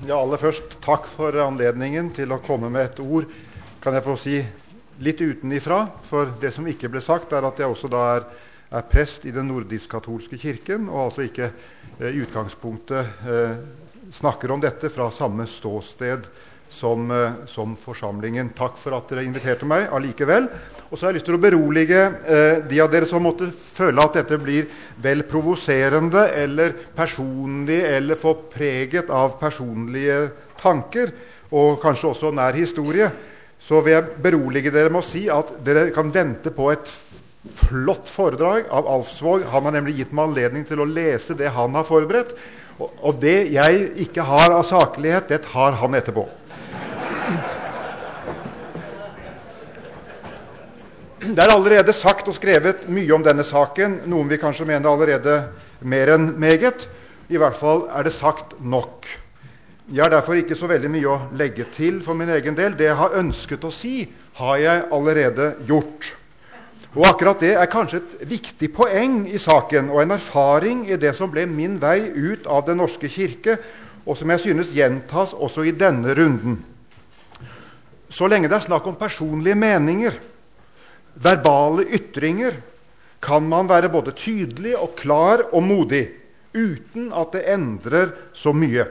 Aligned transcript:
Ja, 0.00 0.16
aller 0.16 0.40
først 0.40 0.78
takk 0.80 1.04
for 1.04 1.36
anledningen 1.42 2.06
til 2.16 2.30
å 2.32 2.38
komme 2.40 2.70
med 2.72 2.86
et 2.86 3.00
ord. 3.04 3.26
Kan 3.84 3.92
jeg 3.92 4.04
få 4.06 4.14
si 4.16 4.38
litt 5.04 5.20
utenifra? 5.20 5.82
For 6.08 6.30
det 6.40 6.54
som 6.56 6.64
ikke 6.70 6.88
ble 6.88 7.02
sagt, 7.04 7.34
er 7.36 7.44
at 7.44 7.60
jeg 7.60 7.68
også 7.68 7.90
da 7.92 8.04
er, 8.14 8.24
er 8.80 8.86
prest 8.88 9.26
i 9.28 9.34
den 9.36 9.50
nordisk-katolske 9.52 10.38
kirken, 10.40 10.88
og 10.88 11.02
altså 11.10 11.26
ikke 11.26 11.50
eh, 11.50 12.14
i 12.14 12.22
utgangspunktet 12.24 13.28
eh, 13.28 13.60
snakker 14.16 14.56
om 14.56 14.64
dette 14.64 14.88
fra 14.88 15.10
samme 15.12 15.44
ståsted 15.44 16.30
som, 16.70 17.10
eh, 17.10 17.32
som, 17.46 17.74
forsamlingen. 17.76 18.52
Takk 18.56 18.78
for 18.78 18.94
at 18.96 19.10
dere 19.10 19.26
inviterte 19.26 19.66
meg 19.68 19.90
allikevel. 19.90 20.46
Og 20.90 20.94
så 20.98 21.06
har 21.06 21.12
jeg 21.12 21.20
lyst 21.20 21.28
til 21.28 21.38
å 21.38 21.42
berolige 21.42 22.04
eh, 22.26 22.62
de 22.70 22.80
av 22.82 22.90
dere 22.92 23.08
som 23.10 23.22
måtte 23.26 23.50
føle 23.50 24.02
at 24.02 24.20
dette 24.20 24.38
blir 24.40 24.70
vel 25.02 25.24
provoserende 25.28 26.28
eller 26.38 26.72
personlig 26.96 27.82
eller 27.90 28.18
for 28.18 28.46
preget 28.52 29.10
av 29.10 29.36
personlige 29.40 30.22
tanker, 30.60 31.12
og 31.50 31.80
kanskje 31.82 32.12
også 32.12 32.32
nær 32.34 32.58
historie. 32.58 33.10
Så 33.60 33.82
vil 33.84 33.98
jeg 33.98 34.22
berolige 34.22 34.72
dere 34.72 34.92
med 34.92 35.02
å 35.02 35.06
si 35.06 35.26
at 35.30 35.56
dere 35.66 35.90
kan 35.94 36.12
vente 36.14 36.54
på 36.54 36.70
et 36.72 36.90
flott 37.56 38.08
foredrag 38.08 38.70
av 38.70 38.88
Alfsvåg. 38.88 39.46
Han 39.52 39.66
har 39.66 39.74
nemlig 39.78 39.98
gitt 40.00 40.14
meg 40.16 40.30
anledning 40.30 40.66
til 40.68 40.82
å 40.82 40.88
lese 40.88 41.36
det 41.36 41.52
han 41.56 41.74
har 41.76 41.86
forberedt. 41.88 42.34
Og 42.80 43.18
det 43.20 43.50
jeg 43.52 43.88
ikke 44.06 44.24
har 44.24 44.54
av 44.54 44.64
saklighet, 44.64 45.28
det 45.28 45.42
tar 45.48 45.76
han 45.80 45.96
etterpå. 45.98 46.26
Det 51.30 51.38
er 51.38 51.52
allerede 51.54 51.92
sagt 51.94 52.26
og 52.26 52.34
skrevet 52.34 52.88
mye 52.90 53.12
om 53.14 53.22
denne 53.22 53.44
saken. 53.46 54.00
Noen 54.10 54.26
vil 54.32 54.38
kanskje 54.42 54.64
mene 54.66 54.90
allerede 54.90 55.34
mer 55.86 56.10
enn 56.16 56.32
meget. 56.42 56.88
I 57.30 57.38
hvert 57.38 57.54
fall 57.54 57.84
er 57.86 58.02
det 58.02 58.12
sagt 58.16 58.56
nok. 58.58 59.06
Jeg 59.92 60.02
har 60.02 60.10
derfor 60.10 60.34
ikke 60.40 60.56
så 60.58 60.66
veldig 60.66 60.88
mye 60.90 61.06
å 61.06 61.18
legge 61.38 61.68
til 61.70 62.00
for 62.02 62.18
min 62.18 62.32
egen 62.34 62.56
del. 62.58 62.74
Det 62.74 62.88
jeg 62.88 62.98
har 62.98 63.14
ønsket 63.20 63.62
å 63.62 63.70
si, 63.70 64.08
har 64.40 64.56
jeg 64.58 64.82
allerede 64.90 65.52
gjort. 65.68 66.08
Og 66.96 67.06
akkurat 67.06 67.44
det 67.46 67.52
er 67.54 67.70
kanskje 67.70 68.00
et 68.00 68.16
viktig 68.32 68.72
poeng 68.74 69.20
i 69.30 69.38
saken 69.38 69.92
og 69.94 70.02
en 70.02 70.16
erfaring 70.16 70.82
i 70.90 70.98
det 70.98 71.12
som 71.14 71.30
ble 71.30 71.44
min 71.46 71.76
vei 71.78 72.08
ut 72.10 72.48
av 72.50 72.64
Den 72.66 72.82
norske 72.82 73.06
kirke, 73.06 73.54
og 74.02 74.18
som 74.18 74.34
jeg 74.34 74.42
synes 74.48 74.74
gjentas 74.74 75.36
også 75.38 75.62
i 75.62 75.76
denne 75.78 76.10
runden. 76.18 76.58
Så 78.10 78.26
lenge 78.26 78.50
det 78.50 78.58
er 78.58 78.66
snakk 78.66 78.90
om 78.90 78.98
personlige 78.98 79.54
meninger, 79.54 80.18
verbale 81.14 81.86
ytringer, 81.96 82.56
kan 83.20 83.44
man 83.44 83.68
være 83.68 83.90
både 83.92 84.14
tydelig 84.16 84.76
og 84.78 84.94
klar 84.96 85.44
og 85.52 85.62
modig 85.62 86.06
uten 86.56 87.10
at 87.12 87.34
det 87.36 87.44
endrer 87.52 88.14
så 88.32 88.52
mye. 88.56 88.86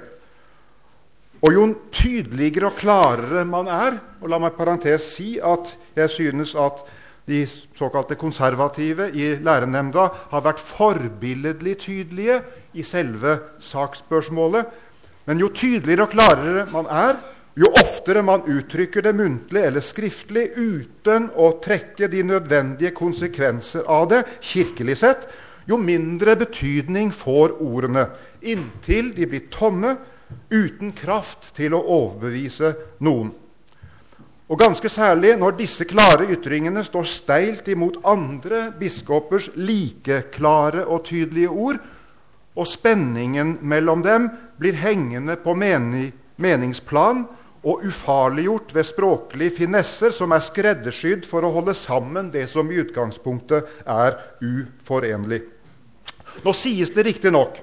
Og 1.39 1.55
jo 1.55 1.65
tydeligere 1.95 2.69
og 2.69 2.77
klarere 2.79 3.45
man 3.47 3.69
er 3.71 3.99
og 4.19 4.27
La 4.31 4.39
meg 4.41 4.57
parentes 4.57 5.05
si 5.15 5.37
at 5.39 5.71
jeg 5.95 6.11
synes 6.11 6.51
at 6.59 6.83
de 7.29 7.43
såkalte 7.77 8.17
konservative 8.19 9.09
i 9.13 9.35
lærenemnda 9.37 10.07
har 10.31 10.43
vært 10.43 10.61
forbilledlig 10.61 11.75
tydelige 11.83 12.39
i 12.73 12.83
selve 12.83 13.37
saksspørsmålet. 13.63 14.65
Men 15.29 15.39
jo 15.39 15.51
tydeligere 15.53 16.07
og 16.07 16.15
klarere 16.15 16.65
man 16.73 16.89
er, 16.89 17.19
jo 17.59 17.67
oftere 17.75 18.21
man 18.23 18.45
uttrykker 18.47 19.03
det 19.03 19.13
muntlig 19.17 19.65
eller 19.67 19.83
skriftlig 19.83 20.45
uten 20.55 21.27
å 21.35 21.51
trekke 21.59 22.07
de 22.07 22.23
nødvendige 22.23 22.93
konsekvenser 22.95 23.83
av 23.89 24.07
det 24.13 24.21
kirkelig 24.39 24.95
sett, 25.01 25.25
jo 25.67 25.77
mindre 25.77 26.37
betydning 26.39 27.11
får 27.13 27.57
ordene, 27.59 28.07
inntil 28.41 29.11
de 29.17 29.27
blir 29.27 29.49
tomme, 29.51 29.97
uten 30.49 30.93
kraft 30.93 31.51
til 31.57 31.73
å 31.73 31.81
overbevise 31.81 32.71
noen. 33.05 33.31
Og 34.49 34.57
ganske 34.57 34.89
særlig 34.89 35.35
når 35.37 35.57
disse 35.59 35.85
klare 35.89 36.29
ytringene 36.33 36.81
står 36.85 37.05
steilt 37.09 37.67
imot 37.69 37.99
andre 38.07 38.69
biskopers 38.77 39.49
like 39.57 40.23
klare 40.33 40.85
og 40.87 41.03
tydelige 41.09 41.49
ord, 41.49 41.81
og 42.55 42.67
spenningen 42.67 43.57
mellom 43.61 44.01
dem 44.05 44.29
blir 44.61 44.79
hengende 44.79 45.35
på 45.41 45.53
mening, 45.57 46.09
meningsplan 46.41 47.27
og 47.63 47.83
ufarliggjort 47.83 48.71
ved 48.75 48.87
språklige 48.87 49.55
finesser 49.57 50.13
som 50.15 50.31
er 50.31 50.43
skreddersydd 50.43 51.25
for 51.27 51.43
å 51.43 51.51
holde 51.57 51.75
sammen 51.75 52.29
det 52.31 52.45
som 52.51 52.69
i 52.71 52.79
utgangspunktet 52.79 53.67
er 53.83 54.15
uforenlig. 54.39 55.41
Nå 56.45 56.53
sies 56.55 56.93
det 56.95 57.03
riktignok, 57.09 57.59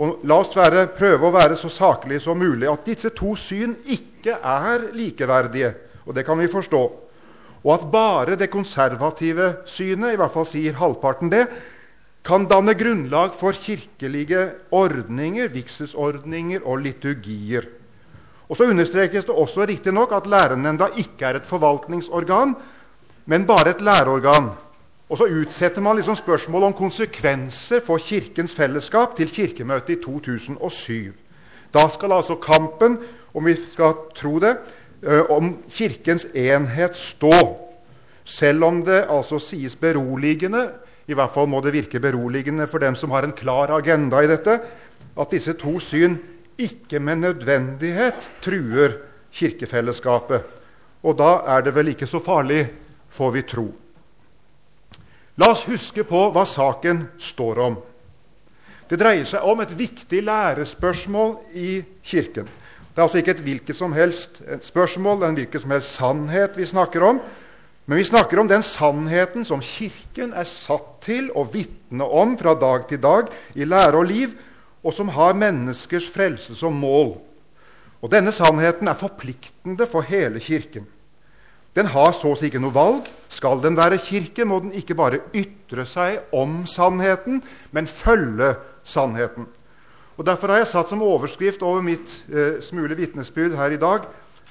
og 0.00 0.24
la 0.26 0.40
oss 0.40 0.56
være, 0.56 0.88
prøve 0.96 1.28
å 1.28 1.34
være 1.34 1.58
så 1.60 1.70
saklige 1.70 2.24
som 2.24 2.40
mulig, 2.40 2.66
at 2.70 2.86
disse 2.88 3.12
to 3.14 3.36
syn 3.38 3.76
ikke 3.92 4.38
er 4.40 4.90
likeverdige, 4.96 5.74
og 6.06 6.16
det 6.16 6.24
kan 6.26 6.40
vi 6.40 6.50
forstå. 6.50 6.82
Og 7.60 7.74
at 7.74 7.90
bare 7.92 8.38
det 8.40 8.48
konservative 8.50 9.60
synet, 9.68 10.14
i 10.14 10.18
hvert 10.18 10.32
fall 10.32 10.48
sier 10.48 10.78
halvparten 10.80 11.30
det, 11.30 11.44
kan 12.24 12.46
danne 12.48 12.74
grunnlag 12.76 13.36
for 13.36 13.56
kirkelige 13.56 14.46
ordninger, 14.76 15.52
vigselsordninger 15.52 16.64
og 16.68 16.82
liturgier. 16.84 17.68
Og 18.50 18.56
Så 18.56 18.66
understrekes 18.66 19.24
det 19.24 19.34
også 19.34 19.64
riktignok 19.64 20.12
at 20.12 20.26
lærernemnda 20.26 20.88
ikke 20.98 21.24
er 21.24 21.38
et 21.38 21.46
forvaltningsorgan, 21.46 22.56
men 23.26 23.46
bare 23.46 23.70
et 23.70 23.80
læreorgan. 23.80 24.50
Og 25.10 25.18
så 25.18 25.24
utsetter 25.24 25.82
man 25.82 25.96
liksom 25.96 26.16
spørsmål 26.16 26.62
om 26.62 26.72
konsekvenser 26.74 27.80
for 27.86 27.98
Kirkens 27.98 28.54
fellesskap 28.54 29.16
til 29.16 29.30
Kirkemøtet 29.30 29.98
i 29.98 30.02
2007. 30.02 31.14
Da 31.74 31.86
skal 31.88 32.12
altså 32.12 32.34
kampen, 32.34 32.98
om 33.34 33.46
vi 33.46 33.54
skal 33.70 33.94
tro 34.14 34.38
det, 34.38 34.56
om 35.30 35.56
Kirkens 35.70 36.26
enhet 36.34 36.96
stå. 36.96 37.32
Selv 38.24 38.64
om 38.64 38.82
det 38.82 39.04
altså 39.10 39.38
sies 39.38 39.76
beroligende, 39.76 40.68
i 41.06 41.14
hvert 41.14 41.30
fall 41.34 41.48
må 41.48 41.60
det 41.60 41.72
virke 41.72 42.00
beroligende 42.00 42.66
for 42.66 42.78
dem 42.78 42.94
som 42.94 43.10
har 43.10 43.22
en 43.22 43.32
klar 43.32 43.70
agenda 43.78 44.20
i 44.20 44.30
dette, 44.30 44.60
at 45.20 45.30
disse 45.30 45.52
to 45.52 45.78
syn 45.80 46.18
ikke 46.60 47.00
med 47.02 47.22
nødvendighet 47.24 48.28
truer 48.44 48.98
kirkefellesskapet. 49.32 50.44
Og 51.02 51.16
da 51.16 51.40
er 51.56 51.64
det 51.64 51.74
vel 51.74 51.92
ikke 51.94 52.08
så 52.08 52.20
farlig, 52.22 52.66
får 53.10 53.30
vi 53.34 53.42
tro. 53.48 53.68
La 55.40 55.50
oss 55.54 55.64
huske 55.70 56.04
på 56.04 56.26
hva 56.34 56.44
saken 56.46 57.06
står 57.18 57.60
om. 57.64 57.78
Det 58.90 58.98
dreier 58.98 59.26
seg 59.28 59.46
om 59.46 59.60
et 59.62 59.72
viktig 59.78 60.20
lærespørsmål 60.26 61.36
i 61.54 61.80
Kirken. 62.02 62.48
Det 62.90 62.98
er 62.98 63.06
altså 63.06 63.20
ikke 63.20 63.36
et 63.36 63.44
hvilket 63.46 63.78
som 63.78 63.94
helst 63.94 64.40
spørsmål, 64.66 65.20
det 65.20 65.24
er 65.24 65.30
en 65.30 65.38
hvilken 65.38 65.62
som 65.62 65.74
helst 65.76 65.94
sannhet 65.94 66.58
vi 66.58 66.66
snakker 66.66 67.06
om. 67.06 67.20
Men 67.86 68.00
vi 68.00 68.08
snakker 68.08 68.42
om 68.42 68.50
den 68.50 68.64
sannheten 68.66 69.46
som 69.46 69.62
Kirken 69.64 70.34
er 70.34 70.48
satt 70.48 70.98
til 71.06 71.30
å 71.38 71.46
vitne 71.48 72.04
om 72.04 72.34
fra 72.38 72.56
dag 72.58 72.88
til 72.90 73.00
dag 73.02 73.30
i 73.54 73.64
lære 73.64 74.02
og 74.02 74.10
liv, 74.10 74.34
og 74.82 74.94
som 74.96 75.10
har 75.12 75.36
menneskers 75.36 76.08
frelse 76.10 76.54
som 76.56 76.76
mål. 76.76 77.18
Og 78.00 78.10
Denne 78.12 78.32
sannheten 78.32 78.88
er 78.88 78.96
forpliktende 78.96 79.86
for 79.86 80.06
hele 80.08 80.40
Kirken. 80.40 80.86
Den 81.76 81.86
har 81.92 82.10
så 82.16 82.32
å 82.32 82.38
si 82.38 82.48
ikke 82.48 82.62
noe 82.62 82.74
valg. 82.74 83.06
Skal 83.30 83.60
den 83.62 83.76
være 83.78 84.00
kirke, 84.02 84.42
må 84.44 84.58
den 84.64 84.72
ikke 84.74 84.96
bare 84.98 85.22
ytre 85.36 85.84
seg 85.86 86.32
om 86.34 86.64
sannheten, 86.66 87.38
men 87.70 87.86
følge 87.86 88.56
sannheten. 88.82 89.46
Og 90.18 90.26
Derfor 90.26 90.52
har 90.52 90.64
jeg 90.64 90.72
satt 90.72 90.90
som 90.90 91.04
overskrift 91.06 91.62
over 91.62 91.84
mitt 91.84 92.10
eh, 92.28 92.58
smule 92.60 92.96
vitnesbyrd 92.98 93.54
her 93.56 93.72
i 93.72 93.78
dag 93.80 94.04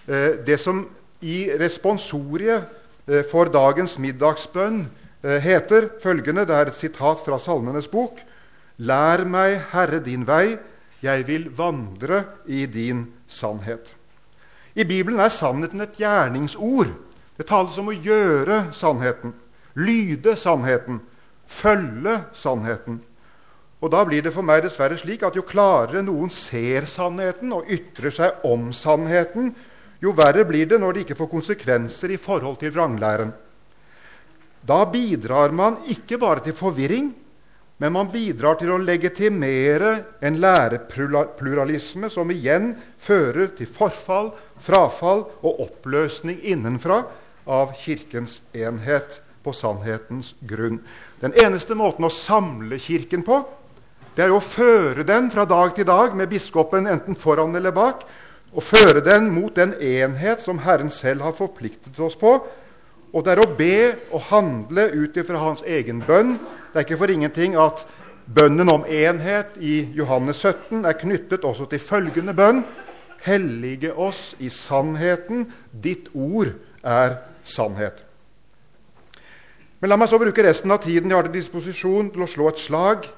eh, 0.07 0.39
det 0.47 0.57
som 0.63 0.85
i 1.21 1.51
responsoriet 1.59 2.71
eh, 3.05 3.21
for 3.27 3.51
dagens 3.51 3.99
middagsbønn 4.01 4.79
eh, 4.87 5.37
heter 5.43 5.91
følgende 6.01 6.47
Det 6.47 6.55
er 6.55 6.71
et 6.71 6.79
sitat 6.79 7.21
fra 7.25 7.37
Salmenes 7.37 7.91
bok. 7.91 8.23
Lær 8.79 9.25
meg, 9.27 9.57
Herre, 9.73 9.99
din 9.99 10.23
vei, 10.27 10.55
jeg 11.03 11.25
vil 11.27 11.49
vandre 11.55 12.23
i 12.47 12.65
din 12.65 13.05
sannhet. 13.27 13.91
I 14.75 14.85
Bibelen 14.87 15.19
er 15.19 15.31
sannheten 15.33 15.83
et 15.83 15.99
gjerningsord. 15.99 16.93
Det 17.35 17.47
tales 17.47 17.75
om 17.79 17.91
å 17.91 17.95
gjøre 17.95 18.69
sannheten, 18.75 19.33
lyde 19.79 20.35
sannheten, 20.39 21.01
følge 21.47 22.15
sannheten. 22.35 23.01
Og 23.79 23.91
Da 23.91 24.03
blir 24.03 24.23
det 24.23 24.33
for 24.35 24.43
meg 24.43 24.63
dessverre 24.63 24.97
slik 24.99 25.23
at 25.23 25.35
jo 25.35 25.43
klarere 25.47 26.03
noen 26.03 26.31
ser 26.31 26.87
sannheten 26.87 27.51
og 27.55 27.67
ytrer 27.71 28.11
seg 28.11 28.43
om 28.47 28.73
sannheten, 28.75 29.53
jo 29.99 30.11
verre 30.15 30.45
blir 30.47 30.67
det 30.67 30.79
når 30.79 30.93
det 30.93 31.03
ikke 31.05 31.19
får 31.19 31.31
konsekvenser 31.31 32.11
i 32.11 32.19
forhold 32.19 32.59
til 32.59 32.71
vranglæren. 32.71 33.31
Da 34.63 34.83
bidrar 34.85 35.51
man 35.55 35.79
ikke 35.87 36.19
bare 36.19 36.43
til 36.43 36.55
forvirring, 36.55 37.11
men 37.79 37.93
man 37.95 38.09
bidrar 38.11 38.57
til 38.59 38.73
å 38.75 38.81
legitimere 38.83 39.93
en 40.25 40.39
lærepluralisme 40.43 42.09
som 42.11 42.31
igjen 42.33 42.73
fører 42.99 43.53
til 43.55 43.69
forfall, 43.71 44.33
frafall 44.59 45.23
og 45.39 45.63
oppløsning 45.63 46.41
innenfra 46.43 47.05
av 47.47 47.71
Kirkens 47.79 48.41
enhet 48.51 49.21
på 49.43 49.53
sannhetens 49.55 50.33
grunn. 50.43 50.81
Den 51.23 51.33
eneste 51.39 51.77
måten 51.79 52.03
å 52.03 52.11
samle 52.11 52.81
Kirken 52.83 53.23
på, 53.23 53.39
det 54.15 54.25
er 54.25 54.35
å 54.35 54.43
føre 54.43 55.05
den 55.07 55.29
fra 55.31 55.45
dag 55.47 55.71
til 55.77 55.87
dag 55.87 56.15
med 56.19 56.27
biskopen 56.27 56.89
enten 56.91 57.15
foran 57.15 57.55
eller 57.55 57.71
bak. 57.71 58.03
Og 58.51 58.65
føre 58.65 58.99
den 59.05 59.29
mot 59.31 59.53
den 59.55 59.75
enhet 59.79 60.41
som 60.43 60.59
Herren 60.65 60.89
selv 60.91 61.23
har 61.23 61.37
forpliktet 61.37 61.99
oss 62.03 62.17
på. 62.19 62.33
Og 63.13 63.23
det 63.23 63.31
er 63.31 63.41
å 63.43 63.53
be 63.55 63.75
og 64.11 64.25
handle 64.27 64.89
ut 64.91 65.15
ifra 65.17 65.39
hans 65.39 65.61
egen 65.63 66.01
bønn. 66.03 66.35
Det 66.69 66.77
er 66.77 66.85
ikke 66.85 66.99
for 67.01 67.09
ingenting 67.09 67.55
at 67.57 67.81
bønnen 68.35 68.69
om 68.69 68.83
enhet 68.85 69.57
i 69.57 69.87
Johannes 69.97 70.43
17 70.45 70.85
er 70.85 70.97
knyttet 70.99 71.45
også 71.47 71.65
til 71.65 71.81
følgende 71.81 72.35
bønn. 72.37 72.61
Hellige 73.25 73.93
oss 73.93 74.35
i 74.39 74.51
sannheten. 74.53 75.47
Ditt 75.73 76.11
ord 76.13 76.53
er 76.83 77.17
sannhet. 77.43 78.05
Men 79.79 79.89
la 79.89 79.97
meg 79.97 80.11
så 80.11 80.19
bruke 80.21 80.43
resten 80.45 80.71
av 80.75 80.83
tiden 80.83 81.09
jeg 81.09 81.17
har 81.17 81.25
til 81.25 81.39
disposisjon, 81.39 82.11
til 82.13 82.25
å 82.25 82.29
slå 82.29 82.51
et 82.51 82.61
slag. 82.61 83.09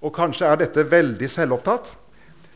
Og 0.00 0.14
kanskje 0.14 0.48
er 0.48 0.60
dette 0.64 0.86
veldig 0.88 1.28
selvopptatt. 1.30 1.92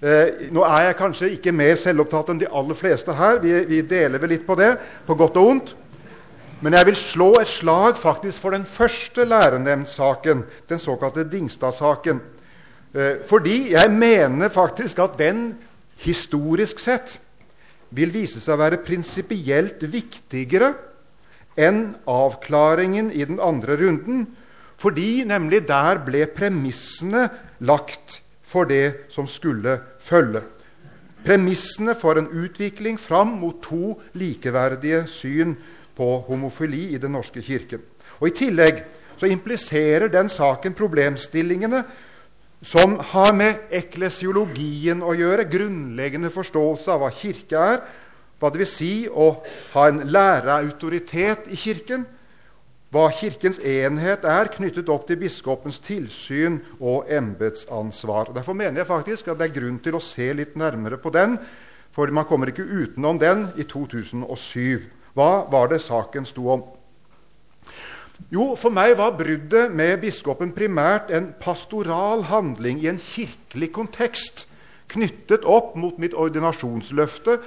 Eh, 0.01 0.49
nå 0.55 0.65
er 0.65 0.87
jeg 0.89 0.97
kanskje 0.97 1.33
ikke 1.35 1.53
mer 1.53 1.77
selvopptatt 1.77 2.33
enn 2.33 2.41
de 2.41 2.49
aller 2.49 2.79
fleste 2.79 3.13
her. 3.13 3.43
Vi, 3.45 3.53
vi 3.69 3.85
deler 3.85 4.23
vel 4.23 4.39
litt 4.39 4.47
på 4.49 4.57
det, 4.57 4.73
på 5.05 5.19
godt 5.21 5.37
og 5.37 5.51
vondt. 5.51 5.75
Men 6.61 6.77
jeg 6.77 6.91
vil 6.91 6.97
slå 6.99 7.31
et 7.41 7.49
slag 7.49 7.97
faktisk 7.97 8.43
for 8.43 8.53
den 8.53 8.67
første 8.69 9.25
lærenemndsaken, 9.25 10.45
den 10.69 10.79
såkalte 10.79 11.25
Dingstad-saken. 11.25 12.21
Eh, 12.95 13.25
fordi 13.29 13.73
jeg 13.73 13.91
mener 13.91 14.49
faktisk 14.49 14.99
at 14.99 15.17
den 15.19 15.55
historisk 16.05 16.79
sett 16.79 17.17
vil 17.91 18.13
vise 18.13 18.43
seg 18.43 18.55
å 18.59 18.61
være 18.61 18.83
prinsipielt 18.85 19.83
viktigere 19.89 20.75
enn 21.57 21.95
avklaringen 22.09 23.11
i 23.13 23.25
den 23.25 23.41
andre 23.43 23.79
runden, 23.81 24.27
fordi 24.81 25.25
nemlig 25.29 25.65
der 25.69 26.01
ble 26.05 26.27
premissene 26.29 27.29
lagt 27.65 28.21
for 28.45 28.69
det 28.69 29.11
som 29.13 29.29
skulle 29.29 29.79
følge. 30.01 30.43
Premissene 31.25 31.95
for 31.99 32.17
en 32.17 32.31
utvikling 32.33 32.97
fram 33.01 33.37
mot 33.43 33.61
to 33.65 33.99
likeverdige 34.17 35.05
syn 35.11 35.57
på 36.01 36.11
homofili 36.31 36.95
i 36.95 36.99
Den 36.99 37.13
norske 37.13 37.45
kirken. 37.45 37.85
Og 38.21 38.31
I 38.31 38.37
tillegg 38.41 38.85
så 39.21 39.29
impliserer 39.29 40.09
den 40.09 40.33
saken 40.33 40.73
problemstillingene 40.73 41.85
som 42.65 42.99
har 43.13 43.33
med 43.37 43.73
eklesiologien 43.73 45.01
å 45.05 45.15
gjøre, 45.17 45.49
grunnleggende 45.49 46.33
forståelse 46.33 46.93
av 46.93 47.05
hva 47.05 47.11
kirke 47.13 47.57
er, 47.57 47.83
hva 48.41 48.49
det 48.53 48.63
vil 48.63 48.69
si 48.69 48.95
å 49.09 49.35
ha 49.75 49.87
en 49.89 50.01
læreautoritet 50.09 51.49
i 51.53 51.59
Kirken, 51.61 52.07
hva 52.91 53.07
Kirkens 53.15 53.61
enhet 53.63 54.25
er, 54.27 54.49
knyttet 54.51 54.89
opp 54.91 55.05
til 55.07 55.21
biskopens 55.21 55.79
tilsyn 55.85 56.59
og 56.81 57.11
embetsansvar. 57.13 58.33
Derfor 58.35 58.57
mener 58.57 58.81
jeg 58.81 58.89
faktisk 58.89 59.29
at 59.29 59.39
det 59.39 59.51
er 59.51 59.59
grunn 59.61 59.77
til 59.85 59.97
å 59.97 60.03
se 60.03 60.31
litt 60.35 60.57
nærmere 60.59 60.99
på 61.01 61.13
den, 61.15 61.37
for 61.95 62.11
man 62.15 62.27
kommer 62.27 62.51
ikke 62.51 62.65
utenom 62.65 63.21
den 63.21 63.47
i 63.61 63.67
2007. 63.69 64.89
Hva 65.17 65.47
var 65.51 65.73
det 65.73 65.81
saken 65.85 66.29
sto 66.29 66.51
om? 66.53 66.67
Jo, 68.31 68.53
for 68.59 68.75
meg 68.75 68.95
var 68.99 69.17
bruddet 69.19 69.73
med 69.73 70.03
biskopen 70.03 70.53
primært 70.55 71.11
en 71.15 71.33
pastoral 71.41 72.27
handling 72.29 72.83
i 72.85 72.91
en 72.93 73.01
kirkelig 73.01 73.71
kontekst, 73.75 74.45
knyttet 74.93 75.47
opp 75.49 75.73
mot 75.79 75.99
mitt 76.03 76.15
ordinasjonsløfte 76.19 77.39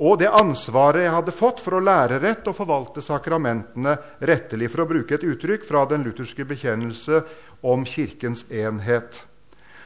og 0.00 0.16
det 0.22 0.30
ansvaret 0.32 1.04
jeg 1.04 1.12
hadde 1.12 1.34
fått 1.36 1.58
for 1.60 1.76
å 1.76 1.82
lære 1.84 2.22
rett 2.22 2.46
og 2.48 2.56
forvalte 2.56 3.02
sakramentene 3.04 3.98
rettelig, 4.24 4.70
for 4.72 4.84
å 4.84 4.88
bruke 4.88 5.18
et 5.18 5.26
uttrykk 5.28 5.66
fra 5.68 5.84
den 5.90 6.06
lutherske 6.06 6.46
bekjennelse 6.48 7.20
om 7.68 7.84
Kirkens 7.84 8.46
enhet. 8.48 9.26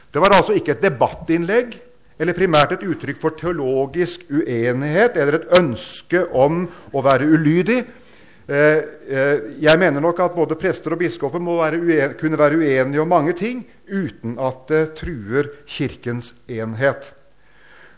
Det 0.07 0.23
var 0.23 0.37
altså 0.37 0.55
ikke 0.55 0.77
et 0.77 0.85
debattinnlegg 0.85 1.75
eller 2.19 2.37
primært 2.37 2.75
et 2.75 2.85
uttrykk 2.87 3.19
for 3.19 3.35
teologisk 3.35 4.25
uenighet 4.31 5.17
eller 5.19 5.39
et 5.39 5.53
ønske 5.59 6.23
om 6.31 6.63
å 6.95 7.03
være 7.03 7.27
ulydig. 7.27 7.79
Eh, 8.45 8.81
eh, 9.09 9.39
jeg 9.59 9.79
mener 9.81 10.03
nok 10.03 10.19
at 10.21 10.35
både 10.35 10.57
prester 10.59 10.93
og 10.93 11.01
biskoper 11.01 11.41
må 11.41 11.57
være 11.59 12.11
kunne 12.19 12.37
være 12.37 12.59
uenige 12.61 13.01
om 13.01 13.09
mange 13.09 13.33
ting 13.33 13.63
uten 13.89 14.37
at 14.39 14.67
det 14.69 14.83
truer 14.99 15.49
Kirkens 15.65 16.33
enhet. 16.47 17.11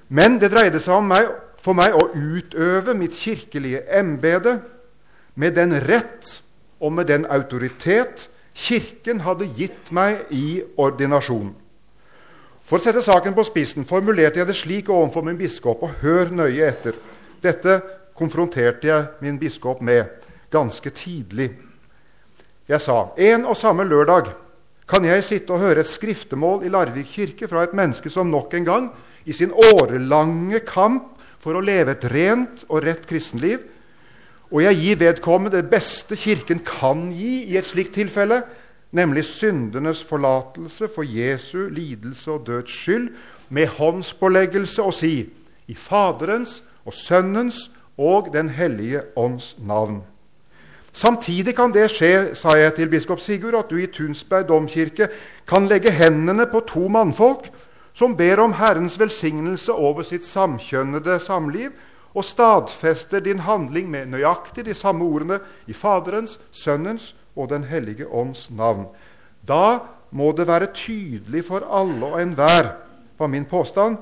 Men 0.08 0.40
det 0.40 0.54
dreide 0.54 0.80
seg 0.80 1.02
om 1.02 1.12
meg, 1.12 1.28
for 1.60 1.76
meg 1.76 1.96
å 1.98 2.08
utøve 2.16 2.96
mitt 2.96 3.18
kirkelige 3.18 3.84
embete 3.92 4.62
med 5.36 5.58
den 5.58 5.76
rett 5.84 6.38
og 6.80 6.94
med 6.96 7.10
den 7.12 7.28
autoritet 7.28 8.30
Kirken 8.58 9.20
hadde 9.22 9.46
gitt 9.58 9.92
meg 9.94 10.32
i 10.34 10.64
ordinasjonen. 10.80 11.67
For 12.68 12.82
å 12.82 12.84
sette 12.84 13.00
saken 13.00 13.32
på 13.32 13.46
spissen 13.48 13.86
formulerte 13.88 14.42
jeg 14.42 14.50
det 14.50 14.58
slik 14.60 14.90
overfor 14.92 15.24
min 15.24 15.38
biskop, 15.40 15.86
og 15.88 16.02
hør 16.02 16.34
nøye 16.36 16.66
etter. 16.68 16.98
Dette 17.40 17.78
konfronterte 18.18 18.90
jeg 18.90 19.06
min 19.24 19.38
biskop 19.40 19.80
med 19.80 20.26
ganske 20.52 20.92
tidlig. 20.92 21.54
Jeg 22.68 22.84
sa 22.84 23.14
en 23.16 23.48
og 23.48 23.56
samme 23.56 23.86
lørdag 23.88 24.34
kan 24.88 25.04
jeg 25.08 25.24
sitte 25.24 25.56
og 25.56 25.64
høre 25.64 25.84
et 25.84 25.92
skriftemål 25.92 26.66
i 26.68 26.72
Larvik 26.72 27.08
kirke 27.12 27.48
fra 27.48 27.64
et 27.64 27.76
menneske 27.76 28.12
som 28.12 28.28
nok 28.32 28.54
en 28.60 28.68
gang, 28.68 28.92
i 29.28 29.36
sin 29.36 29.52
årelange 29.52 30.60
kamp 30.68 31.16
for 31.44 31.56
å 31.56 31.64
leve 31.64 31.96
et 31.96 32.06
rent 32.12 32.64
og 32.68 32.84
rett 32.84 33.08
kristenliv, 33.08 33.64
og 34.48 34.64
jeg 34.64 34.80
gir 34.80 35.00
vedkommende 35.02 35.60
det 35.60 35.68
beste 35.72 36.16
Kirken 36.20 36.62
kan 36.64 37.10
gi 37.12 37.46
i 37.52 37.58
et 37.60 37.68
slikt 37.68 37.96
tilfelle, 37.96 38.42
nemlig 38.92 39.26
syndenes 39.26 40.04
forlatelse 40.04 40.90
for 40.96 41.04
Jesu 41.04 41.70
lidelse 41.70 42.32
og 42.32 42.48
døds 42.48 42.72
skyld, 42.72 43.10
med 43.50 43.68
håndspåleggelse 43.68 44.84
og 44.84 44.94
si 44.94 45.30
i 45.68 45.76
Faderens 45.76 46.64
og 46.86 46.94
Sønnens 46.94 47.72
og 47.98 48.30
Den 48.34 48.50
hellige 48.50 49.02
ånds 49.16 49.56
navn. 49.60 50.04
Samtidig 50.92 51.56
kan 51.56 51.74
det 51.74 51.92
skje, 51.92 52.34
sa 52.34 52.56
jeg 52.58 52.74
til 52.74 52.90
biskop 52.90 53.20
Sigurd, 53.20 53.56
at 53.56 53.70
du 53.70 53.78
i 53.78 53.88
Tunsberg 53.88 54.48
domkirke 54.48 55.08
kan 55.48 55.68
legge 55.68 55.92
hendene 55.92 56.48
på 56.52 56.60
to 56.60 56.88
mannfolk 56.88 57.52
som 57.98 58.16
ber 58.18 58.40
om 58.40 58.54
Herrens 58.54 59.00
velsignelse 59.00 59.74
over 59.74 60.06
sitt 60.06 60.26
samkjønnede 60.26 61.20
samliv, 61.20 61.72
og 62.14 62.26
stadfester 62.26 63.22
din 63.22 63.40
handling 63.46 63.90
med 63.90 64.10
nøyaktig 64.10 64.66
de 64.66 64.74
samme 64.74 65.06
ordene 65.06 65.40
i 65.68 65.74
Faderens, 65.74 66.40
Sønnens 66.52 67.16
og 67.38 67.50
Den 67.50 67.64
hellige 67.64 68.08
ånds 68.08 68.50
navn. 68.52 68.88
Da 69.48 69.80
må 70.12 70.32
det 70.32 70.48
være 70.48 70.74
tydelig 70.74 71.46
for 71.46 71.64
alle 71.72 72.06
og 72.06 72.22
enhver, 72.22 72.74
var 73.18 73.28
min 73.28 73.46
påstand, 73.46 73.98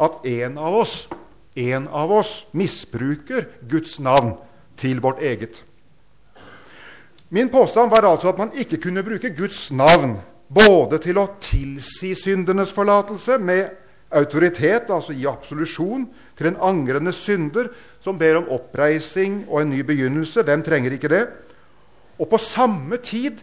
at 0.00 0.24
en 0.24 0.58
av 0.58 0.74
oss, 0.74 1.08
en 1.54 1.88
av 1.88 2.10
oss 2.12 2.46
misbruker 2.52 3.46
Guds 3.70 4.00
navn 4.00 4.34
til 4.76 5.00
vårt 5.02 5.22
eget. 5.22 5.62
Min 7.28 7.48
påstand 7.48 7.90
var 7.90 8.06
altså 8.06 8.28
at 8.28 8.38
man 8.38 8.52
ikke 8.54 8.80
kunne 8.80 9.02
bruke 9.02 9.34
Guds 9.34 9.72
navn 9.72 10.18
både 10.54 11.00
til 11.02 11.18
å 11.18 11.30
tilsi 11.42 12.14
syndenes 12.18 12.72
forlatelse 12.74 13.38
med 13.38 13.70
autoritet, 14.14 14.90
altså 14.90 15.14
gi 15.16 15.26
absolusjon, 15.26 16.06
til 16.38 16.50
en 16.50 16.60
angrende 16.62 17.12
synder 17.14 17.70
som 18.02 18.18
ber 18.18 18.38
om 18.38 18.50
oppreising 18.54 19.44
og 19.48 19.62
en 19.62 19.72
ny 19.74 19.82
begynnelse. 19.86 20.44
Hvem 20.46 20.62
trenger 20.62 20.94
ikke 20.94 21.10
det? 21.10 21.24
Og 22.18 22.30
på 22.30 22.38
samme 22.38 22.98
tid 23.02 23.42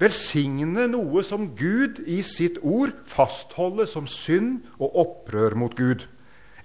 velsigne 0.00 0.86
noe 0.90 1.22
som 1.26 1.50
Gud 1.56 2.00
i 2.08 2.22
sitt 2.24 2.58
ord 2.62 2.92
fastholder 3.08 3.88
som 3.88 4.08
synd 4.08 4.64
og 4.80 4.96
opprør 5.04 5.56
mot 5.60 5.76
Gud. 5.76 6.06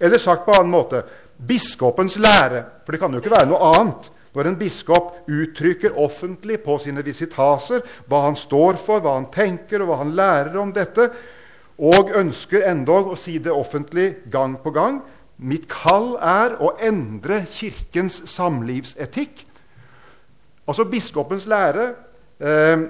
Eller 0.00 0.20
sagt 0.20 0.46
på 0.46 0.54
en 0.54 0.64
annen 0.64 0.74
måte 0.74 1.02
biskopens 1.36 2.16
lære, 2.20 2.64
for 2.84 2.92
det 2.92 3.00
kan 3.00 3.12
jo 3.12 3.20
ikke 3.20 3.34
være 3.36 3.50
noe 3.50 3.72
annet 3.76 4.12
når 4.36 4.50
en 4.50 4.58
biskop 4.60 5.30
uttrykker 5.32 5.96
offentlig 5.96 6.58
på 6.64 6.76
sine 6.80 7.00
visitaser 7.04 7.80
hva 8.08 8.26
han 8.26 8.36
står 8.36 8.76
for, 8.76 9.00
hva 9.00 9.14
han 9.16 9.30
tenker, 9.32 9.80
og 9.80 9.88
hva 9.88 10.00
han 10.02 10.12
lærer 10.16 10.58
om 10.60 10.74
dette, 10.76 11.08
og 11.76 12.12
ønsker 12.16 12.66
endog 12.68 13.08
å 13.12 13.16
si 13.20 13.38
det 13.40 13.52
offentlig 13.52 14.28
gang 14.32 14.58
på 14.60 14.72
gang. 14.76 15.00
Mitt 15.36 15.64
kall 15.68 16.14
er 16.20 16.56
å 16.60 16.74
endre 16.84 17.42
Kirkens 17.48 18.22
samlivsetikk 18.32 19.44
Altså 20.66 20.86
biskopens 20.90 21.46
lære 21.46 21.90
eh, 22.42 22.86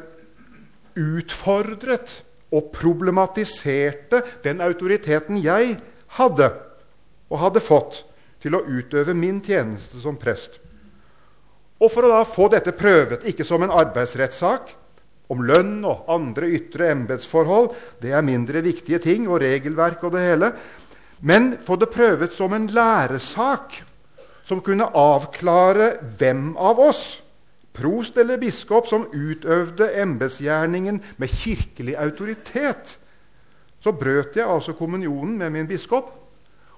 utfordret 0.96 2.22
og 2.54 2.70
problematiserte 2.72 4.22
den 4.44 4.62
autoriteten 4.64 5.40
jeg 5.44 5.76
hadde 6.16 6.50
og 7.26 7.40
hadde 7.42 7.62
fått 7.64 8.04
til 8.42 8.56
å 8.56 8.62
utøve 8.64 9.16
min 9.16 9.40
tjeneste 9.44 10.00
som 10.00 10.16
prest. 10.20 10.60
Og 11.82 11.90
for 11.92 12.06
å 12.06 12.12
da 12.14 12.22
få 12.24 12.48
dette 12.52 12.72
prøvet, 12.76 13.26
ikke 13.28 13.44
som 13.44 13.64
en 13.64 13.74
arbeidsrettssak 13.74 14.72
om 15.32 15.42
lønn 15.44 15.82
og 15.84 16.06
andre 16.12 16.48
ytre 16.54 16.92
embetsforhold, 16.94 17.72
det 18.00 18.14
er 18.14 18.24
mindre 18.24 18.62
viktige 18.64 19.02
ting, 19.02 19.26
og 19.28 19.42
regelverk 19.42 20.06
og 20.06 20.14
det 20.14 20.22
hele, 20.24 20.52
men 21.26 21.56
få 21.66 21.76
det 21.80 21.90
prøvet 21.92 22.32
som 22.32 22.54
en 22.54 22.68
læresak 22.70 23.80
som 24.46 24.62
kunne 24.64 24.88
avklare 24.94 25.96
hvem 26.16 26.52
av 26.54 26.80
oss 26.80 27.04
prost 27.76 28.16
eller 28.18 28.40
biskop 28.40 28.88
som 28.88 29.06
utøvde 29.12 29.90
embetsgjerningen 30.00 31.00
med 31.20 31.32
kirkelig 31.32 31.96
autoritet, 32.00 32.96
så 33.80 33.92
brøt 33.92 34.36
jeg 34.36 34.48
altså 34.48 34.74
kommunionen 34.74 35.36
med 35.38 35.52
min 35.54 35.68
biskop. 35.68 36.08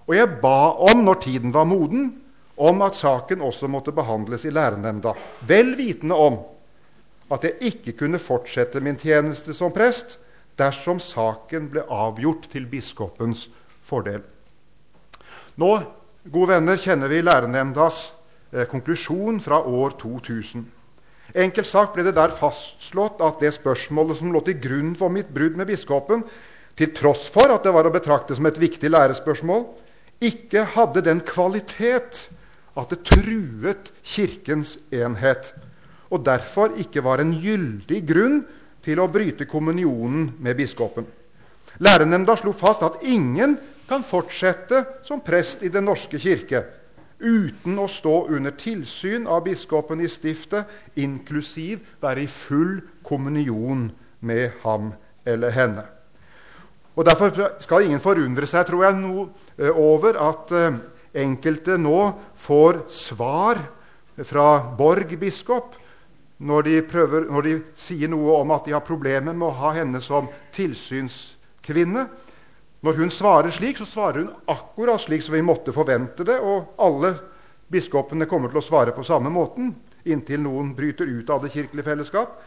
Og 0.09 0.17
jeg 0.17 0.39
ba 0.43 0.73
om, 0.89 1.05
når 1.05 1.21
tiden 1.25 1.55
var 1.55 1.69
moden, 1.69 2.11
om 2.59 2.83
at 2.83 2.97
saken 2.99 3.45
også 3.45 3.69
måtte 3.71 3.95
behandles 3.95 4.45
i 4.45 4.51
lærenemnda, 4.51 5.13
vel 5.47 5.77
vitende 5.79 6.17
om 6.19 6.41
at 7.31 7.45
jeg 7.45 7.71
ikke 7.71 7.93
kunne 8.01 8.19
fortsette 8.19 8.81
min 8.81 8.97
tjeneste 8.99 9.55
som 9.55 9.73
prest 9.73 10.17
dersom 10.59 10.99
saken 10.99 11.69
ble 11.71 11.85
avgjort 11.87 12.49
til 12.51 12.67
biskopens 12.67 13.47
fordel. 13.85 14.25
Nå 15.61 15.71
gode 16.33 16.55
venner, 16.55 16.81
kjenner 16.81 17.11
vi 17.13 17.21
lærenemndas 17.23 18.09
eh, 18.53 18.67
konklusjon 18.67 19.41
fra 19.41 19.61
år 19.63 19.95
2000. 20.01 20.67
Enkelt 21.37 21.69
sagt 21.69 21.93
ble 21.97 22.07
det 22.07 22.15
der 22.17 22.33
fastslått 22.33 23.21
at 23.25 23.43
det 23.43 23.53
spørsmålet 23.59 24.21
som 24.21 24.33
lå 24.33 24.41
til 24.47 24.57
grunn 24.63 24.95
for 24.97 25.13
mitt 25.13 25.29
brudd 25.35 25.59
med 25.59 25.69
biskopen, 25.69 26.23
til 26.79 26.93
tross 26.95 27.27
for 27.33 27.51
at 27.53 27.67
det 27.67 27.75
var 27.75 27.89
å 27.89 27.93
betrakte 27.93 28.37
som 28.39 28.47
et 28.49 28.61
viktig 28.61 28.89
lærespørsmål, 28.89 29.67
ikke 30.25 30.65
hadde 30.75 31.05
den 31.05 31.21
kvalitet 31.27 32.29
at 32.79 32.93
det 32.95 33.03
truet 33.07 33.91
Kirkens 34.07 34.77
enhet, 34.95 35.53
og 36.09 36.25
derfor 36.25 36.79
ikke 36.81 37.03
var 37.05 37.21
en 37.21 37.35
gyldig 37.37 38.01
grunn 38.09 38.41
til 38.85 39.03
å 39.03 39.11
bryte 39.13 39.45
kommunionen 39.51 40.31
med 40.41 40.57
biskopen. 40.57 41.07
Lærenemnda 41.85 42.39
slo 42.39 42.55
fast 42.57 42.83
at 42.87 43.03
ingen 43.07 43.59
kan 43.89 44.05
fortsette 44.07 44.85
som 45.07 45.21
prest 45.25 45.63
i 45.67 45.71
Den 45.73 45.87
norske 45.89 46.19
kirke 46.21 46.65
uten 47.21 47.79
å 47.79 47.89
stå 47.91 48.29
under 48.31 48.55
tilsyn 48.59 49.27
av 49.27 49.45
biskopen 49.47 50.01
i 50.01 50.09
stiftet, 50.11 50.69
inklusiv 50.97 51.83
være 52.03 52.25
i 52.25 52.31
full 52.31 52.79
kommunion 53.07 53.89
med 54.21 54.51
ham 54.63 54.93
eller 55.27 55.55
henne. 55.55 55.85
Og 56.99 57.07
Derfor 57.07 57.31
skal 57.63 57.87
ingen 57.87 58.03
forundre 58.03 58.47
seg 58.51 58.67
tror 58.67 58.85
jeg, 58.89 58.99
no, 58.99 59.29
eh, 59.59 59.71
over 59.71 60.19
at 60.19 60.55
eh, 60.55 60.79
enkelte 61.23 61.77
nå 61.79 61.99
får 62.35 62.83
svar 62.91 63.61
fra 64.27 64.49
Borg 64.79 65.15
biskop 65.21 65.77
når 66.39 66.63
de, 66.67 66.81
prøver, 66.87 67.27
når 67.31 67.47
de 67.47 67.55
sier 67.79 68.11
noe 68.11 68.41
om 68.41 68.51
at 68.55 68.67
de 68.67 68.75
har 68.75 68.87
problemer 68.87 69.35
med 69.35 69.47
å 69.47 69.57
ha 69.63 69.73
henne 69.79 70.01
som 70.03 70.27
tilsynskvinne. 70.55 72.07
Når 72.81 72.93
hun 72.93 73.11
svarer 73.11 73.51
slik, 73.51 73.79
så 73.79 73.87
svarer 73.87 74.23
hun 74.23 74.31
akkurat 74.47 75.01
slik 75.03 75.23
som 75.23 75.35
vi 75.35 75.43
måtte 75.43 75.75
forvente 75.75 76.25
det. 76.25 76.39
Og 76.39 76.79
alle 76.79 77.15
biskopene 77.71 78.29
kommer 78.31 78.53
til 78.53 78.61
å 78.61 78.65
svare 78.65 78.95
på 78.95 79.07
samme 79.07 79.33
måten 79.35 79.75
inntil 80.09 80.41
noen 80.45 80.73
bryter 80.77 81.11
ut 81.11 81.31
av 81.31 81.43
det 81.43 81.53
kirkelige 81.53 81.89
fellesskap. 81.91 82.39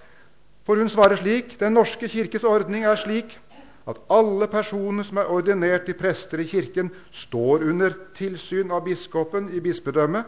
For 0.66 0.80
hun 0.80 0.90
svarer 0.90 1.20
slik.: 1.20 1.60
Den 1.60 1.74
norske 1.74 2.08
kirkes 2.08 2.44
ordning 2.48 2.86
er 2.86 2.96
slik 2.96 3.40
at 3.88 3.98
alle 4.10 4.48
personer 4.48 5.04
som 5.04 5.18
er 5.18 5.32
ordinert 5.34 5.86
til 5.86 5.98
prester 5.98 6.40
i 6.40 6.46
Kirken, 6.46 6.92
står 7.12 7.66
under 7.70 7.96
tilsyn 8.14 8.72
av 8.72 8.86
biskopen 8.86 9.50
i 9.54 9.60
bispedømmet. 9.60 10.26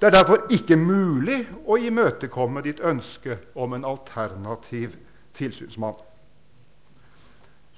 Det 0.00 0.06
er 0.06 0.14
derfor 0.14 0.46
ikke 0.50 0.76
mulig 0.76 1.40
å 1.66 1.78
imøtekomme 1.78 2.62
ditt 2.62 2.80
ønske 2.80 3.38
om 3.54 3.72
en 3.74 3.86
alternativ 3.86 4.96
tilsynsmann. 5.34 5.98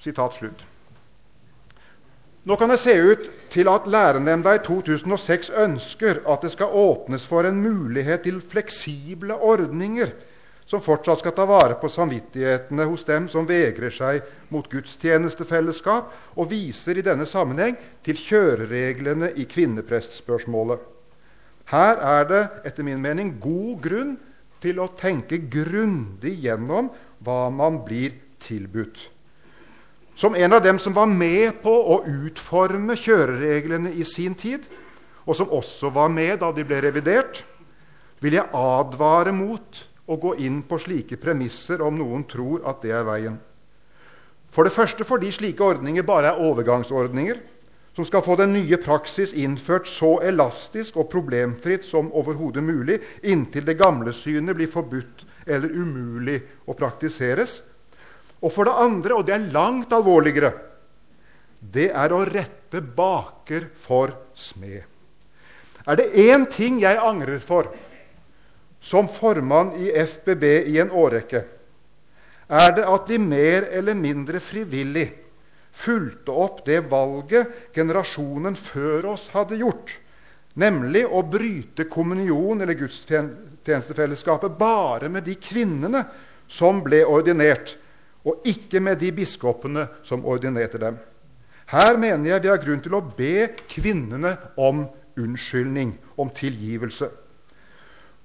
Sitat 0.01 0.35
slutt. 0.35 0.70
Nå 2.43 2.57
kan 2.57 2.73
det 2.73 2.79
se 2.81 2.95
ut 2.97 3.27
til 3.53 3.69
at 3.69 3.89
Lærernemnda 3.91 4.55
i 4.57 4.63
2006 4.65 5.51
ønsker 5.61 6.23
at 6.25 6.43
det 6.43 6.55
skal 6.55 6.73
åpnes 6.73 7.27
for 7.29 7.45
en 7.45 7.61
mulighet 7.61 8.25
til 8.25 8.41
fleksible 8.41 9.37
ordninger 9.37 10.15
som 10.71 10.81
fortsatt 10.81 11.19
skal 11.21 11.35
ta 11.35 11.45
vare 11.51 11.75
på 11.81 11.91
samvittighetene 11.91 12.87
hos 12.87 13.03
dem 13.09 13.27
som 13.29 13.49
vegrer 13.49 13.91
seg 13.91 14.23
mot 14.55 14.69
gudstjenestefellesskap, 14.71 16.13
og 16.39 16.51
viser 16.53 17.01
i 17.01 17.05
denne 17.05 17.27
sammenheng 17.27 17.75
til 18.07 18.19
kjørereglene 18.19 19.33
i 19.35 19.49
kvinneprestspørsmålet. 19.51 20.79
Her 21.75 21.99
er 21.99 22.29
det 22.31 22.43
etter 22.71 22.87
min 22.87 23.03
mening 23.03 23.35
god 23.43 23.83
grunn 23.83 24.15
til 24.63 24.79
å 24.79 24.91
tenke 24.95 25.43
grundig 25.51 26.37
gjennom 26.47 26.93
hva 27.19 27.49
man 27.51 27.83
blir 27.87 28.15
tilbudt. 28.43 29.09
Som 30.21 30.35
en 30.37 30.53
av 30.53 30.61
dem 30.63 30.77
som 30.79 30.93
var 30.93 31.07
med 31.09 31.63
på 31.63 31.73
å 31.73 32.03
utforme 32.05 32.93
kjørereglene 32.93 33.95
i 33.97 34.05
sin 34.05 34.35
tid, 34.37 34.67
og 35.25 35.33
som 35.39 35.49
også 35.57 35.89
var 35.95 36.11
med 36.13 36.43
da 36.43 36.51
de 36.53 36.65
ble 36.69 36.83
revidert, 36.85 37.41
vil 38.21 38.37
jeg 38.37 38.53
advare 38.53 39.33
mot 39.33 39.79
å 40.05 40.19
gå 40.21 40.35
inn 40.45 40.59
på 40.69 40.77
slike 40.83 41.17
premisser 41.23 41.81
om 41.81 41.97
noen 41.97 42.27
tror 42.29 42.67
at 42.69 42.85
det 42.85 42.93
er 42.93 43.07
veien. 43.09 43.39
For 44.53 44.69
det 44.69 44.75
første 44.77 45.07
fordi 45.09 45.31
slike 45.33 45.65
ordninger 45.65 46.05
bare 46.05 46.35
er 46.35 46.45
overgangsordninger 46.51 47.41
som 47.97 48.05
skal 48.05 48.21
få 48.27 48.37
den 48.43 48.53
nye 48.59 48.77
praksis 48.83 49.33
innført 49.33 49.89
så 49.89 50.19
elastisk 50.27 51.01
og 51.01 51.09
problemfritt 51.15 51.89
som 51.89 52.13
overhodet 52.13 52.67
mulig, 52.67 53.01
inntil 53.25 53.65
det 53.65 53.79
gamle 53.81 54.13
synet 54.13 54.61
blir 54.61 54.69
forbudt 54.69 55.25
eller 55.49 55.73
umulig 55.73 56.43
å 56.69 56.77
praktiseres. 56.77 57.63
Og 58.41 58.53
for 58.53 58.69
det 58.69 58.77
andre, 58.81 59.17
og 59.19 59.27
det 59.29 59.37
er 59.37 59.51
langt 59.53 59.93
alvorligere, 59.93 60.53
det 61.61 61.91
er 61.93 62.13
å 62.13 62.25
rette 62.25 62.81
baker 62.81 63.69
for 63.77 64.15
smed. 64.35 64.83
Er 65.85 65.97
det 65.97 66.13
én 66.17 66.47
ting 66.49 66.81
jeg 66.81 67.01
angrer 67.01 67.41
for, 67.45 67.69
som 68.81 69.09
formann 69.13 69.75
i 69.77 69.91
FBB 69.93 70.45
i 70.73 70.79
en 70.81 70.93
årrekke, 70.93 71.43
er 72.51 72.73
det 72.75 72.87
at 72.89 73.11
vi 73.13 73.19
mer 73.23 73.69
eller 73.79 73.95
mindre 73.95 74.41
frivillig 74.43 75.07
fulgte 75.71 76.35
opp 76.35 76.65
det 76.67 76.81
valget 76.91 77.75
generasjonen 77.77 78.57
før 78.59 79.13
oss 79.13 79.29
hadde 79.35 79.61
gjort, 79.61 79.93
nemlig 80.59 81.05
å 81.07 81.23
bryte 81.23 81.87
kommunion 81.93 82.61
eller 82.61 82.79
gudstjenestefellesskapet 82.81 84.59
bare 84.59 85.13
med 85.13 85.29
de 85.29 85.37
kvinnene 85.39 86.03
som 86.51 86.83
ble 86.83 87.05
ordinert, 87.07 87.77
og 88.25 88.45
ikke 88.49 88.81
med 88.85 89.01
de 89.01 89.13
biskopene 89.15 89.87
som 90.07 90.25
ordinerte 90.29 90.81
dem. 90.81 90.99
Her 91.71 91.97
mener 91.97 92.33
jeg 92.33 92.43
vi 92.43 92.51
har 92.51 92.63
grunn 92.63 92.83
til 92.83 92.97
å 92.99 93.05
be 93.17 93.51
kvinnene 93.71 94.35
om 94.59 94.85
unnskyldning, 95.21 95.95
om 96.19 96.31
tilgivelse. 96.35 97.09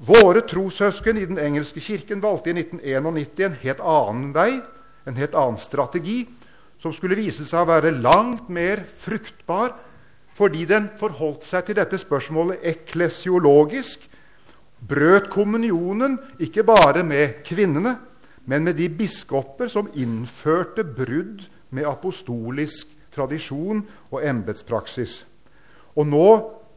Våre 0.06 0.42
trossøsken 0.44 1.20
i 1.22 1.28
den 1.30 1.40
engelske 1.40 1.80
kirken 1.80 2.24
valgte 2.24 2.52
i 2.52 2.58
1991 2.58 3.46
en 3.46 3.60
helt 3.62 3.84
annen 3.86 4.34
vei, 4.36 4.50
en 5.06 5.20
helt 5.20 5.38
annen 5.38 5.62
strategi, 5.62 6.25
som 6.82 6.94
skulle 6.94 7.16
vise 7.16 7.46
seg 7.48 7.64
å 7.64 7.70
være 7.70 7.94
langt 7.96 8.50
mer 8.52 8.84
fruktbar 8.84 9.75
fordi 10.36 10.66
den 10.68 10.90
forholdt 11.00 11.46
seg 11.48 11.64
til 11.70 11.78
dette 11.78 11.96
spørsmålet 12.02 12.66
eklesiologisk, 12.68 14.02
brøt 14.84 15.30
kommunionen 15.32 16.18
ikke 16.44 16.66
bare 16.68 17.06
med 17.08 17.40
kvinnene, 17.48 17.96
men 18.46 18.64
med 18.64 18.78
de 18.78 18.90
biskoper 18.90 19.70
som 19.72 19.90
innførte 19.94 20.84
brudd 20.86 21.48
med 21.70 21.88
apostolisk 21.90 22.92
tradisjon 23.16 23.84
og 24.12 24.22
embetspraksis. 24.25 25.24
Og 25.96 26.08
nå 26.08 26.28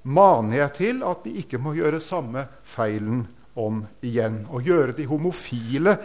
maner 0.08 0.62
jeg 0.62 0.74
til 0.78 1.02
at 1.06 1.26
vi 1.26 1.38
ikke 1.42 1.60
må 1.60 1.74
gjøre 1.76 2.00
samme 2.00 2.46
feilen 2.64 3.26
om 3.58 3.82
igjen. 4.02 4.44
Og 4.48 4.62
gjøre 4.62 4.94
de 4.96 5.08
homofile 5.10 5.96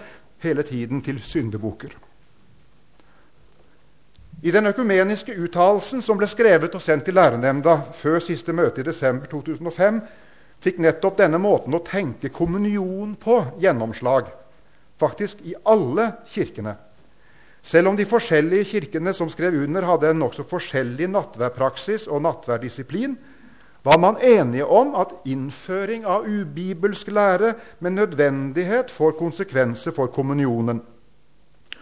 hele 0.43 0.65
tiden 0.67 1.01
til 1.01 1.21
syndebukker. 1.21 1.93
I 4.43 4.51
den 4.51 4.67
økumeniske 4.67 5.37
uttalelsen 5.39 6.01
som 6.03 6.17
ble 6.19 6.27
skrevet 6.27 6.73
og 6.75 6.81
sendt 6.83 7.05
til 7.07 7.15
lærernemnda 7.15 7.77
før 7.95 8.19
siste 8.19 8.51
møte 8.51 8.81
i 8.81 8.87
desember 8.89 9.29
2005, 9.31 10.01
fikk 10.63 10.81
nettopp 10.83 11.21
denne 11.21 11.39
måten 11.39 11.75
å 11.77 11.83
tenke 11.85 12.31
kommunion 12.33 13.15
på 13.15 13.37
gjennomslag. 13.63 14.27
Faktisk 15.03 15.43
i 15.43 15.55
alle 15.67 16.11
kirkene. 16.31 16.77
Selv 17.63 17.91
om 17.91 17.95
de 17.95 18.05
forskjellige 18.07 18.67
kirkene 18.73 19.13
som 19.15 19.29
skrev 19.31 19.55
under, 19.63 19.85
hadde 19.87 20.11
en 20.11 20.19
nokså 20.19 20.43
forskjellig 20.47 21.07
nattverdpraksis 21.11 22.09
og 22.11 22.23
nattverddisiplin, 22.25 23.15
var 23.83 23.99
man 23.99 24.19
enige 24.23 24.65
om 24.67 24.93
at 24.95 25.11
innføring 25.27 26.05
av 26.07 26.27
ubibelsk 26.27 27.11
lære 27.11 27.53
med 27.83 27.97
nødvendighet 27.97 28.91
får 28.91 29.17
konsekvenser 29.19 29.95
for 29.95 30.11
kommunionen. 30.11 30.79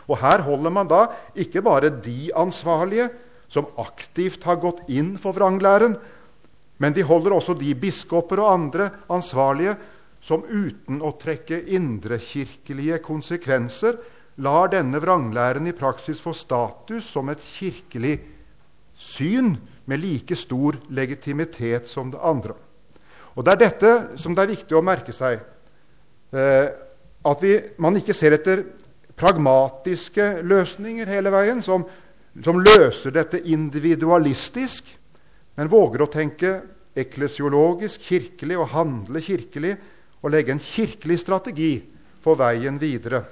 Og 0.09 0.17
Her 0.17 0.41
holder 0.41 0.73
man 0.73 0.89
da 0.89 1.05
ikke 1.37 1.61
bare 1.61 1.93
de 1.93 2.31
ansvarlige 2.35 3.09
som 3.51 3.69
aktivt 3.77 4.43
har 4.47 4.61
gått 4.61 4.81
inn 4.89 5.13
for 5.21 5.37
vranglæren, 5.37 5.97
men 6.81 6.93
de 6.93 7.05
holder 7.05 7.35
også 7.37 7.53
de 7.53 7.73
biskoper 7.77 8.41
og 8.41 8.53
andre 8.53 8.89
ansvarlige 9.09 9.75
som 10.21 10.43
uten 10.45 11.01
å 11.01 11.15
trekke 11.19 11.63
indrekirkelige 11.73 12.99
konsekvenser 13.03 13.97
lar 14.41 14.69
denne 14.71 15.01
vranglæren 15.01 15.67
i 15.67 15.75
praksis 15.75 16.21
få 16.21 16.33
status 16.37 17.09
som 17.09 17.29
et 17.29 17.41
kirkelig 17.41 18.19
syn 18.95 19.55
med 19.89 20.03
like 20.03 20.37
stor 20.37 20.77
legitimitet 20.93 21.89
som 21.89 22.11
det 22.13 22.21
andre. 22.21 22.53
Og 23.35 23.45
Det 23.45 23.53
er 23.53 23.63
dette 23.63 23.91
som 24.19 24.35
det 24.35 24.43
er 24.43 24.53
viktig 24.53 24.77
å 24.77 24.83
merke 24.85 25.13
seg. 25.15 25.39
Eh, 26.31 26.67
at 27.25 27.41
vi, 27.43 27.57
man 27.81 27.97
ikke 27.97 28.13
ser 28.13 28.35
etter 28.37 28.63
pragmatiske 29.17 30.41
løsninger 30.45 31.09
hele 31.09 31.31
veien, 31.33 31.61
som 31.61 31.85
som 32.39 32.61
løser 32.63 33.11
dette 33.11 33.41
individualistisk, 33.51 34.87
men 35.59 35.71
våger 35.71 36.03
å 36.05 36.11
tenke 36.11 36.53
eklesiologisk, 36.95 38.03
kirkelig 38.07 38.59
og 38.59 38.71
handle 38.71 39.21
kirkelig 39.23 39.75
og 40.21 40.33
legge 40.33 40.53
en 40.53 40.61
kirkelig 40.61 41.19
strategi 41.21 41.73
for 42.21 42.37
veien 42.39 42.77
videre. 42.81 43.23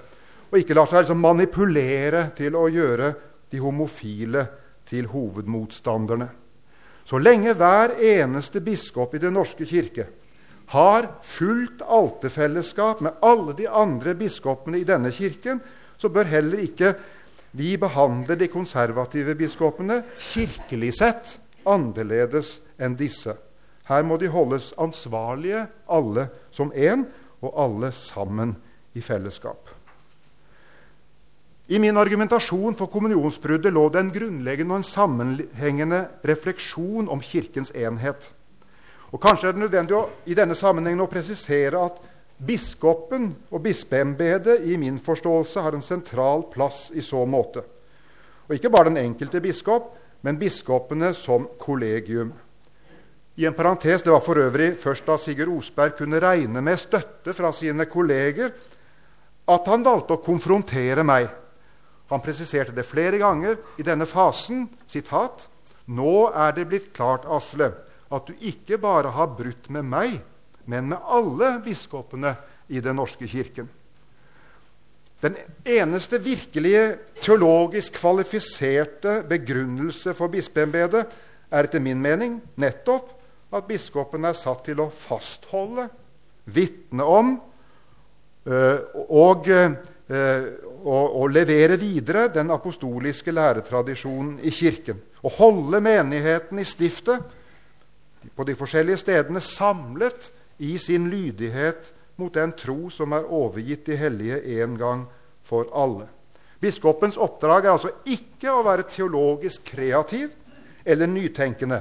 Og 0.50 0.62
ikke 0.62 0.75
lar 0.77 0.89
seg 0.89 1.03
liksom 1.03 1.22
manipulere 1.22 2.29
til 2.38 2.58
å 2.58 2.67
gjøre 2.74 3.13
de 3.50 3.62
homofile 3.62 4.46
til 4.89 5.10
hovedmotstanderne. 5.12 6.29
Så 7.05 7.17
lenge 7.22 7.55
hver 7.58 7.96
eneste 8.05 8.62
biskop 8.62 9.15
i 9.15 9.22
Den 9.22 9.34
norske 9.38 9.65
kirke 9.65 10.08
har 10.69 11.08
fullt 11.25 11.81
altefellesskap 11.81 13.01
med 13.01 13.22
alle 13.25 13.55
de 13.58 13.65
andre 13.65 14.13
biskopene 14.13 14.77
i 14.77 14.86
denne 14.86 15.10
kirken, 15.12 15.58
så 15.98 16.12
bør 16.13 16.29
heller 16.29 16.62
ikke 16.62 16.93
vi 17.58 17.74
behandle 17.81 18.38
de 18.38 18.48
konservative 18.53 19.34
biskopene 19.36 20.03
kirkelig 20.22 20.93
sett 21.00 21.31
annerledes 21.65 22.60
enn 22.77 22.93
disse. 23.00 23.34
Her 23.89 24.05
må 24.05 24.19
de 24.22 24.29
holdes 24.29 24.72
ansvarlige, 24.77 25.65
alle 25.89 26.29
som 26.51 26.72
én, 26.72 27.08
og 27.41 27.53
alle 27.58 27.91
sammen 27.91 28.55
i 28.93 29.01
fellesskap. 29.01 29.69
I 31.69 31.77
min 31.77 31.98
argumentasjon 31.98 32.75
for 32.75 32.89
kommunionsbruddet 32.89 33.74
lå 33.74 33.84
det 33.93 34.01
en 34.01 34.12
grunnleggende 34.13 34.74
og 34.74 34.81
en 34.81 34.88
sammenhengende 34.88 36.00
refleksjon 36.25 37.10
om 37.10 37.22
Kirkens 37.22 37.72
enhet. 37.77 38.31
Og 39.12 39.22
Kanskje 39.22 39.50
er 39.50 39.53
det 39.53 39.62
nødvendig 39.62 39.98
å, 39.98 40.08
i 40.25 40.38
denne 40.38 40.58
sammenhengen 40.58 41.05
å 41.05 41.10
presisere 41.10 41.81
at 41.81 42.01
biskopen 42.46 43.29
og 43.51 43.62
bispeembedet 43.62 44.63
i 44.65 44.77
min 44.81 44.98
forståelse 45.01 45.62
har 45.62 45.77
en 45.77 45.86
sentral 45.86 46.48
plass 46.50 46.88
i 46.93 47.05
så 47.05 47.22
måte. 47.25 47.62
Og 48.48 48.55
ikke 48.58 48.74
bare 48.74 48.89
den 48.89 49.01
enkelte 49.01 49.41
biskop, 49.41 49.91
men 50.25 50.41
biskopene 50.41 51.13
som 51.13 51.46
kollegium. 51.62 52.34
I 53.39 53.46
en 53.46 53.53
parentes, 53.53 54.01
Det 54.03 54.12
var 54.12 54.19
for 54.19 54.36
øvrig 54.36 54.74
først 54.75 55.05
da 55.08 55.15
Sigurd 55.17 55.53
Osberg 55.58 55.96
kunne 55.96 56.19
regne 56.19 56.62
med 56.62 56.77
støtte 56.77 57.34
fra 57.34 57.53
sine 57.55 57.86
kolleger, 57.86 58.50
at 59.48 59.67
han 59.72 59.86
valgte 59.86 60.17
å 60.17 60.24
konfrontere 60.24 61.05
meg. 61.08 61.29
Han 62.12 62.19
presiserte 62.22 62.75
det 62.75 62.84
flere 62.86 63.17
ganger 63.17 63.55
i 63.79 63.84
denne 63.84 64.05
fasen. 64.05 64.69
sitat, 64.88 65.48
Nå 65.88 66.31
er 66.36 66.51
det 66.51 66.67
blitt 66.67 66.93
klart, 66.93 67.25
Asle, 67.25 67.72
at 68.12 68.27
du 68.27 68.34
ikke 68.41 68.77
bare 68.77 69.10
har 69.10 69.27
brutt 69.27 69.69
med 69.69 69.84
meg, 69.84 70.19
men 70.65 70.89
med 70.89 70.98
alle 71.08 71.62
biskopene 71.65 72.36
i 72.67 72.79
Den 72.79 72.96
norske 72.96 73.27
kirken. 73.27 73.69
Den 75.22 75.36
eneste 75.65 76.19
virkelige 76.19 76.98
teologisk 77.22 77.93
kvalifiserte 77.93 79.24
begrunnelse 79.29 80.13
for 80.13 80.27
bispeembedet 80.27 81.05
er 81.51 81.63
etter 81.63 81.79
min 81.79 82.01
mening 82.01 82.41
nettopp 82.55 83.19
at 83.51 83.68
biskopen 83.68 84.27
er 84.29 84.38
satt 84.38 84.63
til 84.68 84.82
å 84.84 84.89
fastholde, 84.94 85.88
vitne 86.50 87.06
om 87.06 87.36
øh, 88.46 88.79
og, 89.10 89.50
øh, 89.50 89.74
og, 90.84 91.06
og, 91.22 91.25
levere 91.29 91.77
videre 91.77 92.27
den 92.34 92.51
apostoliske 92.53 93.34
læretradisjonen 93.34 94.39
i 94.41 94.53
Kirken. 94.53 95.01
Å 95.22 95.34
holde 95.39 95.82
menigheten 95.84 96.62
i 96.62 96.65
stiftet 96.65 97.38
på 98.36 98.46
de 98.48 98.56
forskjellige 98.58 99.03
stedene 99.03 99.41
samlet 99.44 100.32
i 100.65 100.77
sin 100.82 101.10
lydighet 101.12 101.94
mot 102.20 102.34
den 102.34 102.51
tro 102.58 102.89
som 102.91 103.13
er 103.15 103.27
overgitt 103.32 103.86
de 103.88 104.00
hellige 104.00 104.41
en 104.60 104.77
gang 104.79 105.06
for 105.46 105.70
alle. 105.74 106.10
Biskopens 106.60 107.18
oppdrag 107.18 107.65
er 107.65 107.75
altså 107.77 107.94
ikke 108.12 108.51
å 108.51 108.65
være 108.65 108.89
teologisk 108.91 109.70
kreativ 109.72 110.34
eller 110.84 111.08
nytenkende. 111.08 111.79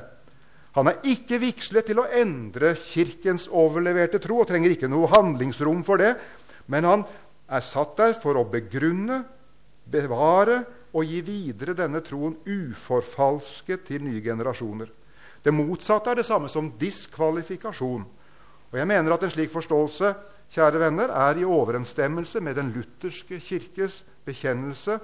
Han 0.78 0.92
er 0.92 1.00
ikke 1.10 1.40
vigslet 1.42 1.88
til 1.90 1.98
å 1.98 2.06
endre 2.20 2.70
Kirkens 2.78 3.48
overleverte 3.50 4.20
tro 4.22 4.36
og 4.44 4.46
trenger 4.46 4.76
ikke 4.76 4.90
noe 4.90 5.10
handlingsrom 5.10 5.80
for 5.86 5.98
det, 5.98 6.12
men 6.70 6.86
han 6.86 7.02
er 7.50 7.64
satt 7.64 7.96
der 7.98 8.14
for 8.14 8.38
å 8.38 8.46
begrunne, 8.46 9.24
bevare 9.88 10.60
og 10.94 11.08
gi 11.08 11.18
videre 11.24 11.74
denne 11.74 11.98
troen 12.04 12.36
uforfalsket 12.44 13.88
til 13.88 14.04
nye 14.06 14.22
generasjoner. 14.22 14.92
Det 15.42 15.54
motsatte 15.54 16.12
er 16.12 16.20
det 16.20 16.28
samme 16.28 16.50
som 16.52 16.70
diskvalifikasjon. 16.78 18.04
Og 18.68 18.76
jeg 18.78 18.86
mener 18.86 19.14
at 19.14 19.22
En 19.24 19.32
slik 19.32 19.50
forståelse 19.50 20.12
kjære 20.52 20.78
venner, 20.78 21.10
er 21.10 21.40
i 21.40 21.44
overensstemmelse 21.48 22.40
med 22.40 22.54
den 22.54 22.70
lutherske 22.76 23.40
kirkes 23.40 24.04
bekjennelse 24.28 24.98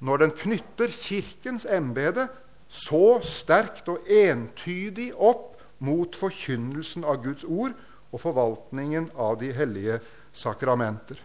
når 0.00 0.24
den 0.24 0.32
knytter 0.38 0.88
Kirkens 0.88 1.66
embete 1.66 2.28
så 2.72 3.20
sterkt 3.20 3.90
og 3.92 4.06
entydig 4.08 5.10
opp 5.12 5.60
mot 5.84 6.16
forkynnelsen 6.16 7.04
av 7.04 7.20
Guds 7.24 7.44
ord 7.44 7.74
og 8.12 8.20
forvaltningen 8.22 9.10
av 9.20 9.36
de 9.40 9.50
hellige 9.52 9.98
sakramenter. 10.32 11.18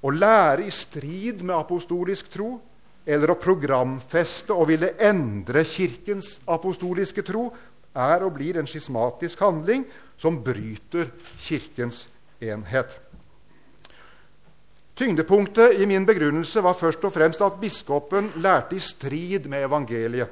Å 0.00 0.12
lære 0.12 0.66
i 0.66 0.72
strid 0.72 1.44
med 1.44 1.56
apostolisk 1.56 2.30
tro 2.32 2.54
eller 3.08 3.32
å 3.32 3.40
programfeste 3.40 4.54
og 4.54 4.68
ville 4.70 4.92
endre 5.00 5.64
Kirkens 5.68 6.38
apostoliske 6.48 7.24
tro 7.26 7.48
er 7.96 8.24
og 8.24 8.36
blir 8.36 8.60
en 8.60 8.68
skismatisk 8.70 9.40
handling 9.42 9.86
som 10.20 10.38
bryter 10.44 11.10
Kirkens 11.40 12.06
enhet. 12.40 12.98
Tyngdepunktet 15.00 15.80
i 15.80 15.86
min 15.86 16.04
begrunnelse 16.04 16.60
var 16.60 16.74
først 16.76 17.04
og 17.08 17.12
fremst 17.14 17.40
at 17.40 17.54
biskopen 17.56 18.26
lærte 18.44 18.76
i 18.76 18.82
strid 18.84 19.46
med 19.48 19.62
evangeliet. 19.64 20.28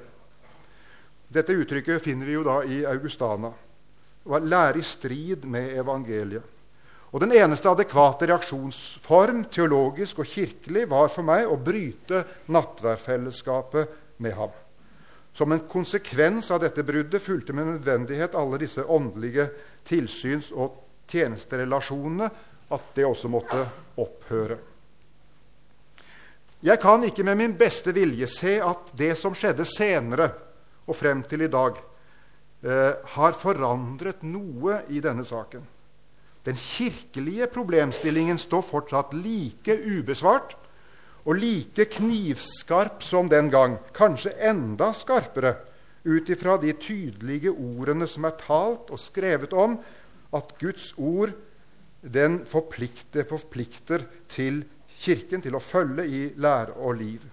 Dette 1.33 1.55
uttrykket 1.57 2.03
finner 2.05 2.29
vi 2.29 2.35
jo 2.35 2.43
da 2.45 2.59
i 2.69 2.83
Augustana. 2.85 3.49
Lære 4.29 4.77
i 4.77 4.85
strid 4.85 5.47
med 5.49 5.73
evangeliet. 5.73 6.43
Og 7.13 7.21
Den 7.21 7.33
eneste 7.33 7.71
adekvate 7.71 8.29
reaksjonsform, 8.29 9.47
teologisk 9.49 10.19
og 10.21 10.29
kirkelig, 10.29 10.85
var 10.91 11.09
for 11.09 11.25
meg 11.25 11.49
å 11.49 11.57
bryte 11.57 12.21
nattværfellesskapet 12.53 13.97
med 14.21 14.37
ham. 14.37 14.53
Som 15.33 15.57
en 15.57 15.65
konsekvens 15.65 16.51
av 16.53 16.61
dette 16.61 16.85
bruddet 16.85 17.25
fulgte 17.25 17.57
med 17.57 17.73
nødvendighet 17.73 18.37
alle 18.37 18.61
disse 18.61 18.85
åndelige 18.85 19.49
tilsyns- 19.89 20.53
og 20.53 20.77
tjenesterelasjonene 21.09 22.29
at 22.71 22.91
det 22.95 23.07
også 23.07 23.31
måtte 23.33 23.63
opphøre. 23.99 24.59
Jeg 26.63 26.81
kan 26.83 27.05
ikke 27.07 27.23
med 27.23 27.39
min 27.39 27.55
beste 27.59 27.93
vilje 27.95 28.27
se 28.27 28.57
at 28.65 28.91
det 28.99 29.13
som 29.19 29.37
skjedde 29.37 29.67
senere 29.69 30.33
og 30.89 30.97
frem 30.97 31.23
til 31.23 31.45
i 31.45 31.51
dag, 31.53 31.77
eh, 32.65 32.95
har 33.15 33.33
forandret 33.39 34.25
noe 34.27 34.83
i 34.89 35.01
denne 35.01 35.25
saken. 35.25 35.63
Den 36.45 36.57
kirkelige 36.57 37.47
problemstillingen 37.47 38.39
står 38.39 38.63
fortsatt 38.63 39.13
like 39.13 39.75
ubesvart 39.85 40.57
og 41.25 41.37
like 41.37 41.85
knivskarp 41.85 43.03
som 43.03 43.29
den 43.29 43.51
gang, 43.51 43.79
kanskje 43.93 44.33
enda 44.41 44.93
skarpere, 44.97 45.57
ut 46.05 46.31
ifra 46.31 46.57
de 46.57 46.73
tydelige 46.73 47.53
ordene 47.53 48.07
som 48.09 48.25
er 48.25 48.39
talt 48.41 48.91
og 48.91 48.99
skrevet 48.99 49.53
om 49.53 49.77
at 50.33 50.55
Guds 50.59 50.95
ord 50.97 51.35
den 52.01 52.43
forplikter, 52.47 53.27
forplikter 53.29 54.05
til 54.31 54.63
Kirken 54.99 55.43
til 55.43 55.55
å 55.55 55.63
følge 55.63 56.05
i 56.11 56.21
lære 56.43 56.75
og 56.83 56.97
liv. 56.99 57.27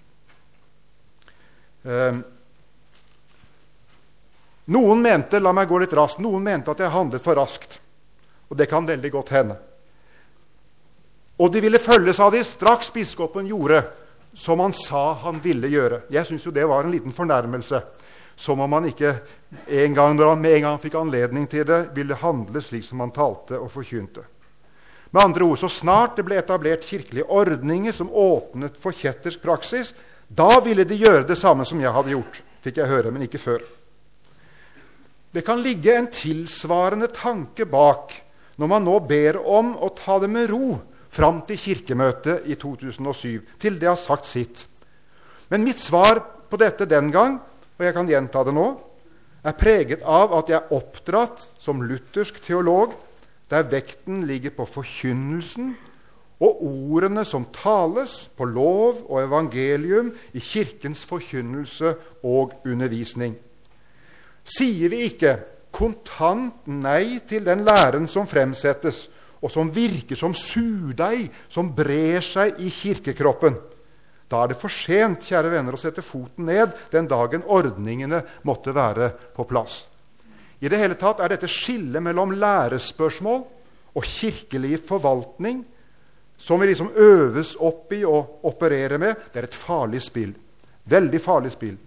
Eh, 1.86 2.18
noen 4.70 5.02
mente 5.02 5.42
la 5.42 5.54
meg 5.54 5.70
gå 5.70 5.80
litt 5.82 5.96
raskt, 5.98 6.22
noen 6.22 6.46
mente 6.46 6.74
at 6.74 6.84
jeg 6.84 6.94
handlet 6.94 7.24
for 7.26 7.38
raskt. 7.38 7.80
Og 8.50 8.58
det 8.58 8.70
kan 8.70 8.86
veldig 8.86 9.12
godt 9.14 9.34
hende. 9.34 9.58
Og 11.42 11.52
de 11.52 11.62
ville 11.66 11.82
følges 11.82 12.22
av 12.22 12.32
de, 12.34 12.44
straks 12.46 12.94
biskopen 12.94 13.50
gjorde 13.50 13.82
som 14.36 14.62
han 14.62 14.74
sa 14.74 15.14
han 15.26 15.42
ville 15.44 15.70
gjøre. 15.72 16.04
Jeg 16.14 16.28
syns 16.28 16.46
jo 16.46 16.54
det 16.54 16.68
var 16.70 16.86
en 16.86 16.94
liten 16.94 17.14
fornærmelse. 17.16 17.82
Som 18.36 18.60
om 18.60 18.74
han 18.76 18.90
ikke 18.90 19.14
en 19.72 19.94
gang, 19.96 20.16
når 20.16 20.34
han 20.34 20.42
med 20.44 20.58
en 20.58 20.66
gang 20.68 20.80
fikk 20.84 20.98
anledning 21.00 21.46
til 21.48 21.66
det, 21.68 21.82
ville 21.96 22.18
handle 22.20 22.62
slik 22.62 22.84
som 22.84 23.02
han 23.02 23.14
talte 23.16 23.58
og 23.58 23.72
forkynte. 23.72 24.26
Med 25.16 25.24
andre 25.24 25.44
ord, 25.44 25.60
Så 25.60 25.70
snart 25.70 26.18
det 26.18 26.26
ble 26.28 26.36
etablert 26.36 26.84
kirkelige 26.84 27.24
ordninger 27.32 27.94
som 27.96 28.10
åpnet 28.12 28.76
for 28.84 28.92
kjettersk 28.92 29.40
praksis, 29.40 29.94
da 30.28 30.60
ville 30.60 30.84
de 30.84 30.98
gjøre 31.00 31.24
det 31.30 31.38
samme 31.40 31.64
som 31.64 31.80
jeg 31.80 31.94
hadde 31.96 32.12
gjort, 32.12 32.42
fikk 32.60 32.82
jeg 32.82 32.90
høre, 32.90 33.14
men 33.16 33.24
ikke 33.24 33.40
før. 33.40 33.64
Det 35.32 35.46
kan 35.48 35.64
ligge 35.64 35.96
en 35.96 36.10
tilsvarende 36.12 37.08
tanke 37.16 37.64
bak 37.64 38.12
når 38.60 38.72
man 38.74 38.84
nå 38.84 38.98
ber 39.08 39.40
om 39.40 39.72
å 39.80 39.94
ta 39.96 40.20
det 40.20 40.32
med 40.32 40.50
ro 40.52 40.82
fram 41.08 41.42
til 41.48 41.62
Kirkemøtet 41.64 42.44
i 42.52 42.60
2007, 42.60 43.56
til 43.60 43.80
det 43.80 43.88
har 43.88 44.00
sagt 44.00 44.28
sitt. 44.28 44.66
Men 45.48 45.64
mitt 45.64 45.80
svar 45.80 46.20
på 46.52 46.60
dette 46.60 46.92
den 46.92 47.08
gang, 47.16 47.40
og 47.80 47.88
jeg 47.88 47.96
kan 47.96 48.12
gjenta 48.12 48.44
det 48.44 48.56
nå, 48.56 48.68
er 49.48 49.60
preget 49.60 50.04
av 50.04 50.36
at 50.36 50.52
jeg 50.52 50.60
er 50.60 50.76
oppdratt 50.76 51.48
som 51.56 51.84
luthersk 51.88 52.44
teolog 52.44 53.00
der 53.50 53.68
vekten 53.70 54.24
ligger 54.28 54.56
på 54.56 54.66
forkynnelsen 54.66 55.74
og 56.44 56.64
ordene 56.68 57.24
som 57.26 57.48
tales 57.56 58.26
på 58.36 58.48
lov 58.50 59.06
og 59.06 59.22
evangelium 59.24 60.12
i 60.34 60.42
Kirkens 60.44 61.06
forkynnelse 61.08 61.94
og 62.24 62.58
undervisning. 62.66 63.36
Sier 64.46 64.92
vi 64.92 65.06
ikke 65.08 65.38
kontant 65.76 66.68
nei 66.70 67.20
til 67.28 67.46
den 67.46 67.64
læren 67.68 68.08
som 68.08 68.28
fremsettes, 68.28 69.08
og 69.42 69.52
som 69.52 69.70
virker 69.74 70.18
som 70.18 70.34
surdeig 70.34 71.28
som 71.52 71.74
brer 71.76 72.24
seg 72.24 72.62
i 72.64 72.70
kirkekroppen, 72.74 73.58
da 74.32 74.42
er 74.42 74.54
det 74.54 74.58
for 74.58 74.74
sent 74.74 75.28
kjære 75.28 75.52
venner, 75.54 75.76
å 75.76 75.80
sette 75.80 76.02
foten 76.02 76.48
ned 76.50 76.74
den 76.94 77.06
dagen 77.10 77.46
ordningene 77.46 78.24
måtte 78.48 78.74
være 78.74 79.12
på 79.36 79.46
plass. 79.46 79.84
I 80.60 80.70
det 80.72 80.80
hele 80.80 80.98
tatt 81.00 81.20
er 81.20 81.34
dette 81.34 81.50
skillet 81.52 82.04
mellom 82.04 82.34
lærespørsmål 82.40 83.42
og 83.96 84.04
kirkelig 84.08 84.80
forvaltning 84.88 85.64
som 86.38 86.60
vi 86.60 86.68
liksom 86.68 86.92
øves 87.00 87.56
opp 87.64 87.94
i 87.96 88.02
å 88.04 88.16
operere 88.48 89.00
med, 89.00 89.16
det 89.32 89.40
er 89.40 89.48
et 89.48 89.56
farlig 89.56 90.02
spill. 90.04 90.34
Veldig 90.86 91.22
farlig 91.24 91.54
spill. 91.54 91.78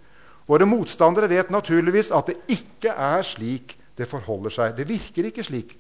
Våre 0.49 0.65
motstandere 0.65 1.29
vet 1.29 1.51
naturligvis 1.53 2.09
at 2.17 2.31
det 2.31 2.39
ikke 2.57 2.95
er 2.95 3.25
slik 3.27 3.77
det 3.99 4.09
forholder 4.09 4.55
seg. 4.55 4.77
Det 4.79 4.89
virker 4.89 5.29
ikke 5.29 5.45
slik. 5.45 5.75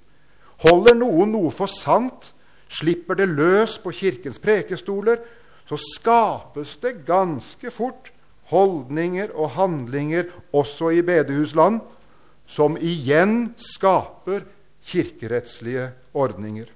Holder 0.66 0.98
noen 0.98 1.32
noe 1.32 1.52
for 1.54 1.70
sant, 1.70 2.32
slipper 2.68 3.16
det 3.16 3.30
løs 3.30 3.78
på 3.80 3.94
Kirkens 3.94 4.40
prekestoler, 4.42 5.22
så 5.68 5.78
skapes 5.80 6.76
det 6.82 7.04
ganske 7.06 7.70
fort 7.72 8.10
holdninger 8.50 9.32
og 9.36 9.54
handlinger 9.56 10.28
også 10.56 10.90
i 10.96 11.04
bedehusland 11.04 11.80
som 12.48 12.78
igjen 12.80 13.52
skaper 13.60 14.46
kirkerettslige 14.88 15.90
ordninger. 16.16 16.70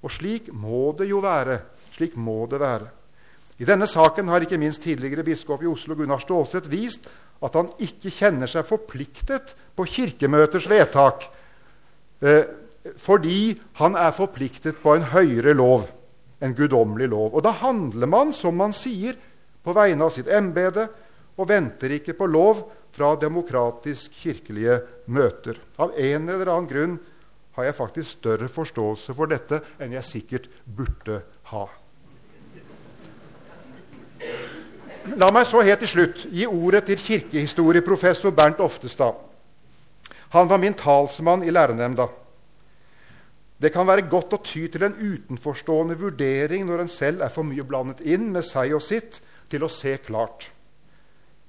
Og 0.00 0.12
slik 0.14 0.48
må 0.54 0.92
det 0.96 1.10
jo 1.10 1.20
være. 1.24 1.58
Slik 1.92 2.14
må 2.16 2.44
det 2.50 2.60
være. 2.62 2.86
I 3.60 3.66
denne 3.68 3.88
saken 3.90 4.30
har 4.32 4.40
ikke 4.40 4.60
minst 4.60 4.80
tidligere 4.86 5.26
biskop 5.26 5.64
i 5.64 5.68
Oslo 5.68 5.98
Gunnar 5.98 6.22
Stålseth 6.22 6.70
vist 6.72 7.10
at 7.44 7.56
han 7.56 7.68
ikke 7.82 8.12
kjenner 8.12 8.48
seg 8.48 8.64
forpliktet 8.68 9.52
på 9.76 9.84
Kirkemøters 9.88 10.68
vedtak 10.70 11.26
eh, 12.24 12.46
fordi 13.00 13.52
han 13.80 13.96
er 14.00 14.14
forpliktet 14.16 14.78
på 14.80 14.94
en 14.96 15.04
høyere 15.12 15.52
lov, 15.56 15.84
en 16.40 16.54
guddommelig 16.56 17.10
lov. 17.12 17.34
Og 17.36 17.44
da 17.44 17.52
handler 17.60 18.08
man 18.08 18.32
som 18.32 18.56
man 18.56 18.72
sier, 18.76 19.18
på 19.60 19.74
vegne 19.76 20.06
av 20.06 20.14
sitt 20.14 20.30
embete, 20.32 20.86
og 21.36 21.48
venter 21.48 21.92
ikke 21.98 22.14
på 22.16 22.28
lov 22.32 22.62
fra 23.00 23.14
demokratisk 23.16 24.12
kirkelige 24.20 24.76
møter. 25.08 25.56
Av 25.80 25.94
en 25.96 26.28
eller 26.28 26.50
annen 26.52 26.68
grunn 26.68 26.98
har 27.56 27.70
jeg 27.70 27.78
faktisk 27.78 28.18
større 28.18 28.48
forståelse 28.52 29.16
for 29.16 29.30
dette 29.30 29.62
enn 29.80 29.94
jeg 29.96 30.04
sikkert 30.04 30.50
burde 30.64 31.22
ha. 31.48 31.64
La 35.16 35.30
meg 35.32 35.48
så 35.48 35.64
helt 35.64 35.80
til 35.80 35.92
slutt 35.94 36.26
gi 36.28 36.44
ordet 36.44 36.84
til 36.90 37.00
kirkehistorieprofessor 37.00 38.36
Bernt 38.36 38.60
Oftestad. 38.60 39.16
Han 40.36 40.52
var 40.52 40.60
min 40.60 40.76
talsmann 40.76 41.42
i 41.42 41.50
lærernemnda. 41.50 42.04
Det 43.60 43.72
kan 43.72 43.88
være 43.88 44.08
godt 44.12 44.36
å 44.36 44.44
ty 44.44 44.68
til 44.68 44.84
en 44.84 45.00
utenforstående 45.00 45.96
vurdering 46.00 46.68
når 46.68 46.84
en 46.84 46.92
selv 46.92 47.24
er 47.24 47.32
for 47.32 47.48
mye 47.48 47.64
blandet 47.64 48.04
inn 48.04 48.28
med 48.32 48.44
seg 48.44 48.76
og 48.76 48.84
sitt 48.84 49.22
til 49.48 49.64
å 49.64 49.72
se 49.72 49.96
klart. 50.04 50.50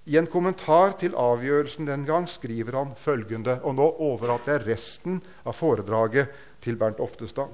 I 0.06 0.18
en 0.18 0.28
kommentar 0.28 0.96
til 0.98 1.14
avgjørelsen 1.14 1.86
den 1.86 2.06
gang 2.08 2.26
skriver 2.30 2.80
han 2.80 2.96
følgende, 2.98 3.60
og 3.62 3.76
nå 3.78 3.90
overlater 4.02 4.56
jeg 4.56 4.68
resten 4.72 5.20
av 5.46 5.54
foredraget 5.54 6.32
til 6.64 6.80
Bernt 6.80 7.02
Oftestad. 7.04 7.52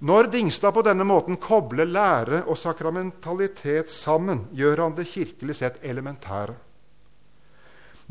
Når 0.00 0.30
Dingstad 0.32 0.72
på 0.72 0.84
denne 0.84 1.04
måten 1.04 1.36
kobler 1.36 1.88
lære 1.88 2.42
og 2.48 2.56
sakramentalitet 2.56 3.92
sammen, 3.92 4.46
gjør 4.56 4.86
han 4.86 4.96
det 4.96 5.08
kirkelig 5.08 5.58
sett 5.58 5.80
elementære. 5.84 6.56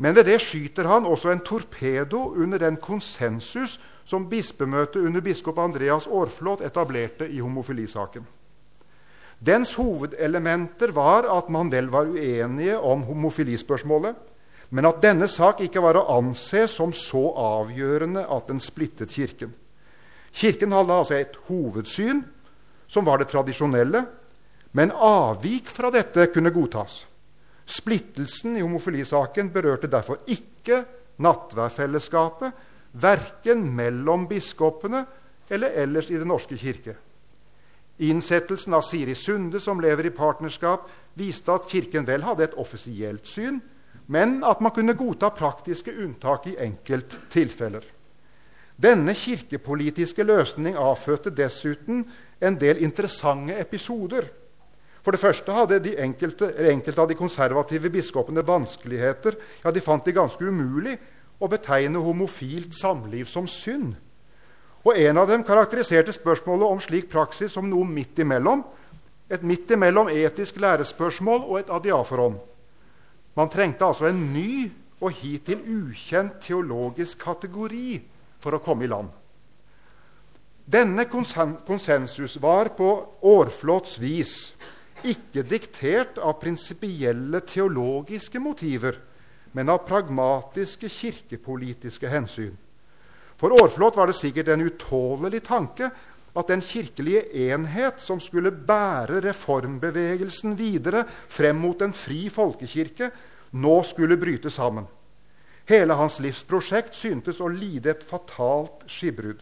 Men 0.00 0.14
ved 0.16 0.24
det 0.30 0.38
skyter 0.40 0.86
han 0.88 1.06
også 1.06 1.30
en 1.30 1.42
torpedo 1.44 2.30
under 2.32 2.58
den 2.58 2.78
konsensus 2.80 3.76
som 4.04 4.28
bispemøtet 4.30 5.02
under 5.02 5.20
biskop 5.20 5.58
Andreas 5.58 6.06
Aarflot 6.06 6.62
etablerte 6.64 7.28
i 7.28 7.42
homofilisaken. 7.42 8.24
Dens 9.40 9.72
hovedelementer 9.80 10.92
var 10.92 11.24
at 11.32 11.48
man 11.48 11.70
vel 11.72 11.88
var 11.88 12.10
uenige 12.12 12.76
om 12.76 13.06
homofilispørsmålet, 13.08 14.14
men 14.70 14.86
at 14.86 15.00
denne 15.02 15.26
sak 15.28 15.62
ikke 15.64 15.82
var 15.82 15.96
å 15.98 16.06
anse 16.18 16.66
som 16.70 16.92
så 16.94 17.22
avgjørende 17.40 18.26
at 18.28 18.52
den 18.52 18.60
splittet 18.62 19.10
Kirken. 19.16 19.54
Kirken 20.30 20.76
hadde 20.76 20.94
altså 20.94 21.16
et 21.16 21.38
hovedsyn, 21.48 22.22
som 22.86 23.06
var 23.06 23.18
det 23.18 23.30
tradisjonelle, 23.32 24.04
men 24.76 24.92
avvik 24.94 25.70
fra 25.72 25.90
dette 25.90 26.28
kunne 26.30 26.52
godtas. 26.54 27.04
Splittelsen 27.66 28.58
i 28.58 28.62
homofilisaken 28.62 29.50
berørte 29.54 29.90
derfor 29.90 30.20
ikke 30.30 30.84
nattværfellesskapet, 31.22 32.52
verken 32.92 33.64
mellom 33.74 34.26
biskopene 34.30 35.04
eller 35.50 35.74
ellers 35.82 36.10
i 36.10 36.18
Den 36.18 36.30
norske 36.30 36.58
kirke. 36.58 36.96
Innsettelsen 38.00 38.74
av 38.74 38.82
Siri 38.86 39.14
Sunde, 39.14 39.60
som 39.60 39.80
lever 39.80 40.08
i 40.08 40.14
partnerskap, 40.14 40.88
viste 41.20 41.52
at 41.52 41.68
Kirken 41.68 42.06
vel 42.08 42.24
hadde 42.24 42.46
et 42.46 42.56
offisielt 42.56 43.28
syn, 43.28 43.60
men 44.08 44.40
at 44.46 44.62
man 44.64 44.72
kunne 44.74 44.96
godta 44.96 45.28
praktiske 45.36 45.92
unntak 46.02 46.48
i 46.48 46.56
enkelttilfeller. 46.64 47.84
Denne 48.80 49.12
kirkepolitiske 49.14 50.24
løsning 50.24 50.78
avfødte 50.80 51.30
dessuten 51.36 52.06
en 52.40 52.56
del 52.56 52.80
interessante 52.80 53.58
episoder. 53.60 54.30
For 55.04 55.12
det 55.12 55.20
første 55.20 55.52
hadde 55.52 55.82
de 55.84 55.96
enkelte, 56.00 56.48
enkelte 56.72 57.02
av 57.02 57.08
de 57.08 57.16
konservative 57.16 57.90
biskopene 57.92 58.44
vanskeligheter. 58.46 59.36
Ja, 59.64 59.70
de 59.70 59.84
fant 59.84 60.04
det 60.04 60.16
ganske 60.16 60.44
umulig 60.44 60.96
å 61.40 61.48
betegne 61.48 62.00
homofilt 62.00 62.72
samliv 62.76 63.28
som 63.28 63.48
synd. 63.48 63.94
Og 64.84 64.96
En 64.96 65.18
av 65.20 65.28
dem 65.28 65.44
karakteriserte 65.44 66.12
spørsmålet 66.12 66.66
om 66.66 66.80
slik 66.80 67.10
praksis 67.12 67.52
som 67.52 67.68
noe 67.68 67.84
midt 67.84 68.18
imellom. 68.18 68.64
Et 69.30 69.42
midt 69.42 69.70
imellom 69.70 70.08
etisk 70.08 70.56
lærespørsmål 70.56 71.44
og 71.44 71.58
et 71.60 71.70
adiaforon. 71.70 72.38
Man 73.36 73.48
trengte 73.48 73.84
altså 73.84 74.08
en 74.08 74.32
ny 74.32 74.70
og 75.00 75.12
hittil 75.20 75.60
ukjent 75.64 76.40
teologisk 76.42 77.20
kategori 77.22 78.00
for 78.40 78.56
å 78.56 78.62
komme 78.64 78.84
i 78.84 78.90
land. 78.90 79.08
Denne 80.70 81.06
konsensus 81.10 82.36
var 82.42 82.72
på 82.76 82.90
årflåts 83.26 83.96
vis 84.00 84.34
ikke 85.02 85.42
diktert 85.48 86.18
av 86.20 86.36
prinsipielle 86.42 87.40
teologiske 87.48 88.40
motiver, 88.42 88.98
men 89.52 89.72
av 89.72 89.82
pragmatiske 89.88 90.88
kirkepolitiske 90.92 92.10
hensyn. 92.12 92.52
For 93.40 93.54
Aarflot 93.56 93.96
var 93.96 94.10
det 94.10 94.18
sikkert 94.18 94.50
en 94.52 94.66
utålelig 94.68 95.40
tanke 95.46 95.88
at 96.36 96.50
den 96.52 96.60
kirkelige 96.60 97.22
enhet 97.48 98.02
som 98.04 98.20
skulle 98.20 98.52
bære 98.52 99.22
reformbevegelsen 99.24 100.58
videre 100.58 101.06
frem 101.08 101.56
mot 101.56 101.80
en 101.80 101.94
fri 101.96 102.26
folkekirke, 102.28 103.08
nå 103.56 103.76
skulle 103.88 104.20
bryte 104.20 104.52
sammen. 104.52 104.84
Hele 105.70 105.96
hans 105.96 106.18
livsprosjekt 106.20 106.98
syntes 106.98 107.40
å 107.40 107.48
lide 107.48 107.94
et 107.94 108.04
fatalt 108.04 108.84
skipbrudd. 108.90 109.40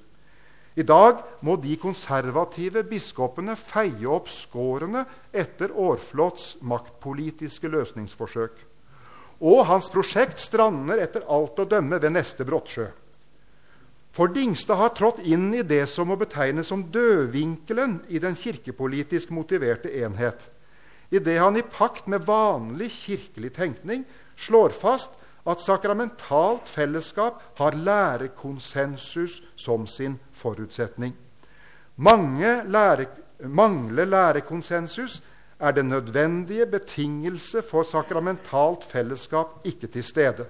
I 0.78 0.87
dag 0.87 1.24
må 1.42 1.56
de 1.58 1.74
konservative 1.82 2.84
biskopene 2.87 3.56
feie 3.58 4.06
opp 4.06 4.30
skårene 4.30 5.02
etter 5.34 5.74
Aarflots 5.74 6.61
maktpolitiske 6.62 7.66
løsningsforsøk. 7.72 8.54
Og 9.42 9.66
hans 9.66 9.90
prosjekt 9.90 10.38
strander 10.38 11.02
etter 11.02 11.26
alt 11.26 11.58
å 11.58 11.66
dømme 11.66 11.98
ved 11.98 12.14
neste 12.14 12.46
brottsjø. 12.46 12.87
For 14.12 14.29
Dingstad 14.33 14.81
har 14.81 14.94
trådt 14.97 15.21
inn 15.23 15.53
i 15.55 15.62
det 15.62 15.85
som 15.90 16.09
må 16.11 16.16
betegnes 16.18 16.71
som 16.73 16.87
dødvinkelen 16.92 18.01
i 18.09 18.18
den 18.18 18.35
kirkepolitisk 18.37 19.31
motiverte 19.31 19.92
enhet, 20.01 20.51
idet 21.11 21.38
han 21.40 21.57
i 21.57 21.62
pakt 21.62 22.09
med 22.09 22.27
vanlig 22.27 22.90
kirkelig 22.92 23.53
tenkning 23.57 24.05
slår 24.37 24.75
fast 24.75 25.14
at 25.49 25.62
sakramentalt 25.62 26.68
fellesskap 26.68 27.40
har 27.59 27.77
lærekonsensus 27.77 29.42
som 29.57 29.87
sin 29.87 30.18
forutsetning. 30.33 31.14
Mange 31.97 32.62
lære, 32.68 33.07
mangler 33.40 34.05
lærekonsensus 34.05 35.23
er 35.59 35.71
den 35.71 35.88
nødvendige 35.88 36.66
betingelse 36.66 37.62
for 37.62 37.83
sakramentalt 37.83 38.85
fellesskap 38.85 39.61
ikke 39.64 39.87
til 39.87 40.05
stede. 40.05 40.47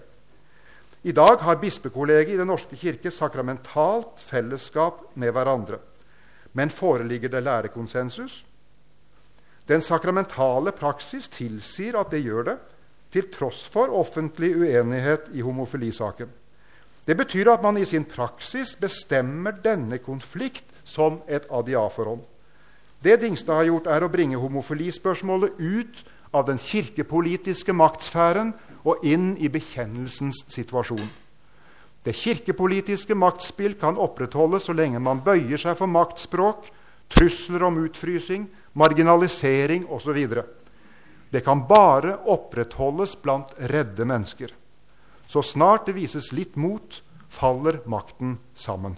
I 1.02 1.12
dag 1.12 1.36
har 1.46 1.60
bispekollegiet 1.62 2.34
i 2.34 2.40
Den 2.40 2.50
norske 2.50 2.76
kirke 2.76 3.10
sakramentalt 3.14 4.18
fellesskap 4.18 5.04
med 5.14 5.32
hverandre. 5.32 5.78
Men 6.52 6.70
foreligger 6.70 7.28
det 7.28 7.44
lærekonsensus? 7.44 8.44
Den 9.68 9.82
sakramentale 9.82 10.72
praksis 10.72 11.28
tilsier 11.28 12.00
at 12.00 12.10
det 12.10 12.24
gjør 12.24 12.42
det, 12.48 12.58
til 13.12 13.28
tross 13.32 13.62
for 13.72 13.92
offentlig 13.94 14.50
uenighet 14.56 15.30
i 15.32 15.40
homofilisaken. 15.40 16.28
Det 17.06 17.16
betyr 17.16 17.48
at 17.52 17.62
man 17.62 17.78
i 17.80 17.86
sin 17.88 18.04
praksis 18.04 18.74
bestemmer 18.76 19.54
denne 19.64 19.98
konflikt 19.98 20.64
som 20.84 21.22
et 21.28 21.46
adiaforhold. 21.50 22.20
Det 23.04 23.20
Dingstad 23.20 23.54
har 23.54 23.68
gjort, 23.70 23.86
er 23.86 24.04
å 24.04 24.10
bringe 24.12 24.40
homofilispørsmålet 24.40 25.56
ut 25.56 26.02
av 26.34 26.44
den 26.48 26.58
kirkepolitiske 26.58 27.72
maktsfæren 27.72 28.52
og 28.84 29.04
inn 29.06 29.32
i 29.38 29.48
bekjennelsens 29.52 30.44
situasjon. 30.52 31.08
Det 32.04 32.14
kirkepolitiske 32.16 33.16
maktspill 33.18 33.74
kan 33.80 33.98
opprettholdes 33.98 34.68
så 34.68 34.76
lenge 34.76 35.00
man 35.02 35.20
bøyer 35.24 35.60
seg 35.60 35.76
for 35.78 35.90
maktspråk, 35.90 36.70
trusler 37.08 37.64
om 37.66 37.80
utfrysing, 37.82 38.46
marginalisering 38.78 39.86
osv. 39.90 40.16
Det 41.28 41.42
kan 41.44 41.66
bare 41.68 42.16
opprettholdes 42.30 43.16
blant 43.22 43.52
redde 43.58 44.06
mennesker. 44.08 44.54
Så 45.28 45.42
snart 45.42 45.86
det 45.86 45.98
vises 45.98 46.30
litt 46.32 46.56
mot, 46.56 47.02
faller 47.28 47.82
makten 47.84 48.38
sammen. 48.56 48.96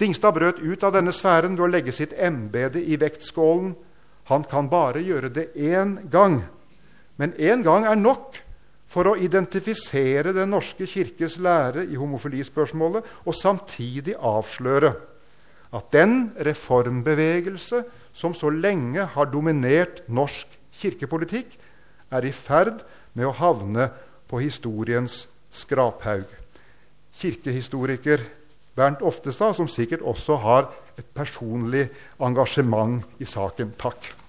Dingstad 0.00 0.32
brøt 0.34 0.62
ut 0.62 0.84
av 0.84 0.94
denne 0.96 1.12
sfæren 1.12 1.58
ved 1.58 1.66
å 1.66 1.70
legge 1.70 1.92
sitt 1.92 2.14
embete 2.16 2.80
i 2.80 2.96
vektskålen. 2.96 3.74
Han 4.32 4.46
kan 4.48 4.70
bare 4.72 5.02
gjøre 5.04 5.28
det 5.28 5.50
én 5.52 5.98
gang. 6.10 6.40
Men 7.20 7.36
én 7.36 7.62
gang 7.62 7.84
er 7.84 8.00
nok 8.00 8.40
for 8.92 9.08
å 9.08 9.16
identifisere 9.16 10.34
Den 10.36 10.52
norske 10.52 10.86
kirkes 10.88 11.38
lære 11.40 11.86
i 11.88 11.96
homofilispørsmålet 11.96 13.08
og 13.24 13.36
samtidig 13.36 14.18
avsløre 14.18 14.92
at 15.72 15.88
den 15.94 16.32
reformbevegelse 16.36 17.80
som 18.12 18.34
så 18.36 18.50
lenge 18.52 19.06
har 19.14 19.30
dominert 19.32 20.02
norsk 20.12 20.58
kirkepolitikk, 20.76 21.56
er 22.12 22.26
i 22.28 22.32
ferd 22.36 22.82
med 23.16 23.30
å 23.30 23.36
havne 23.38 23.88
på 24.28 24.42
historiens 24.42 25.22
skraphaug. 25.52 26.28
Kirkehistoriker 27.16 28.20
Bernt 28.76 29.00
Oftestad, 29.04 29.56
som 29.56 29.68
sikkert 29.68 30.04
også 30.04 30.38
har 30.44 30.68
et 30.96 31.08
personlig 31.16 31.88
engasjement 32.20 33.04
i 33.20 33.28
saken. 33.28 33.72
Takk. 33.80 34.21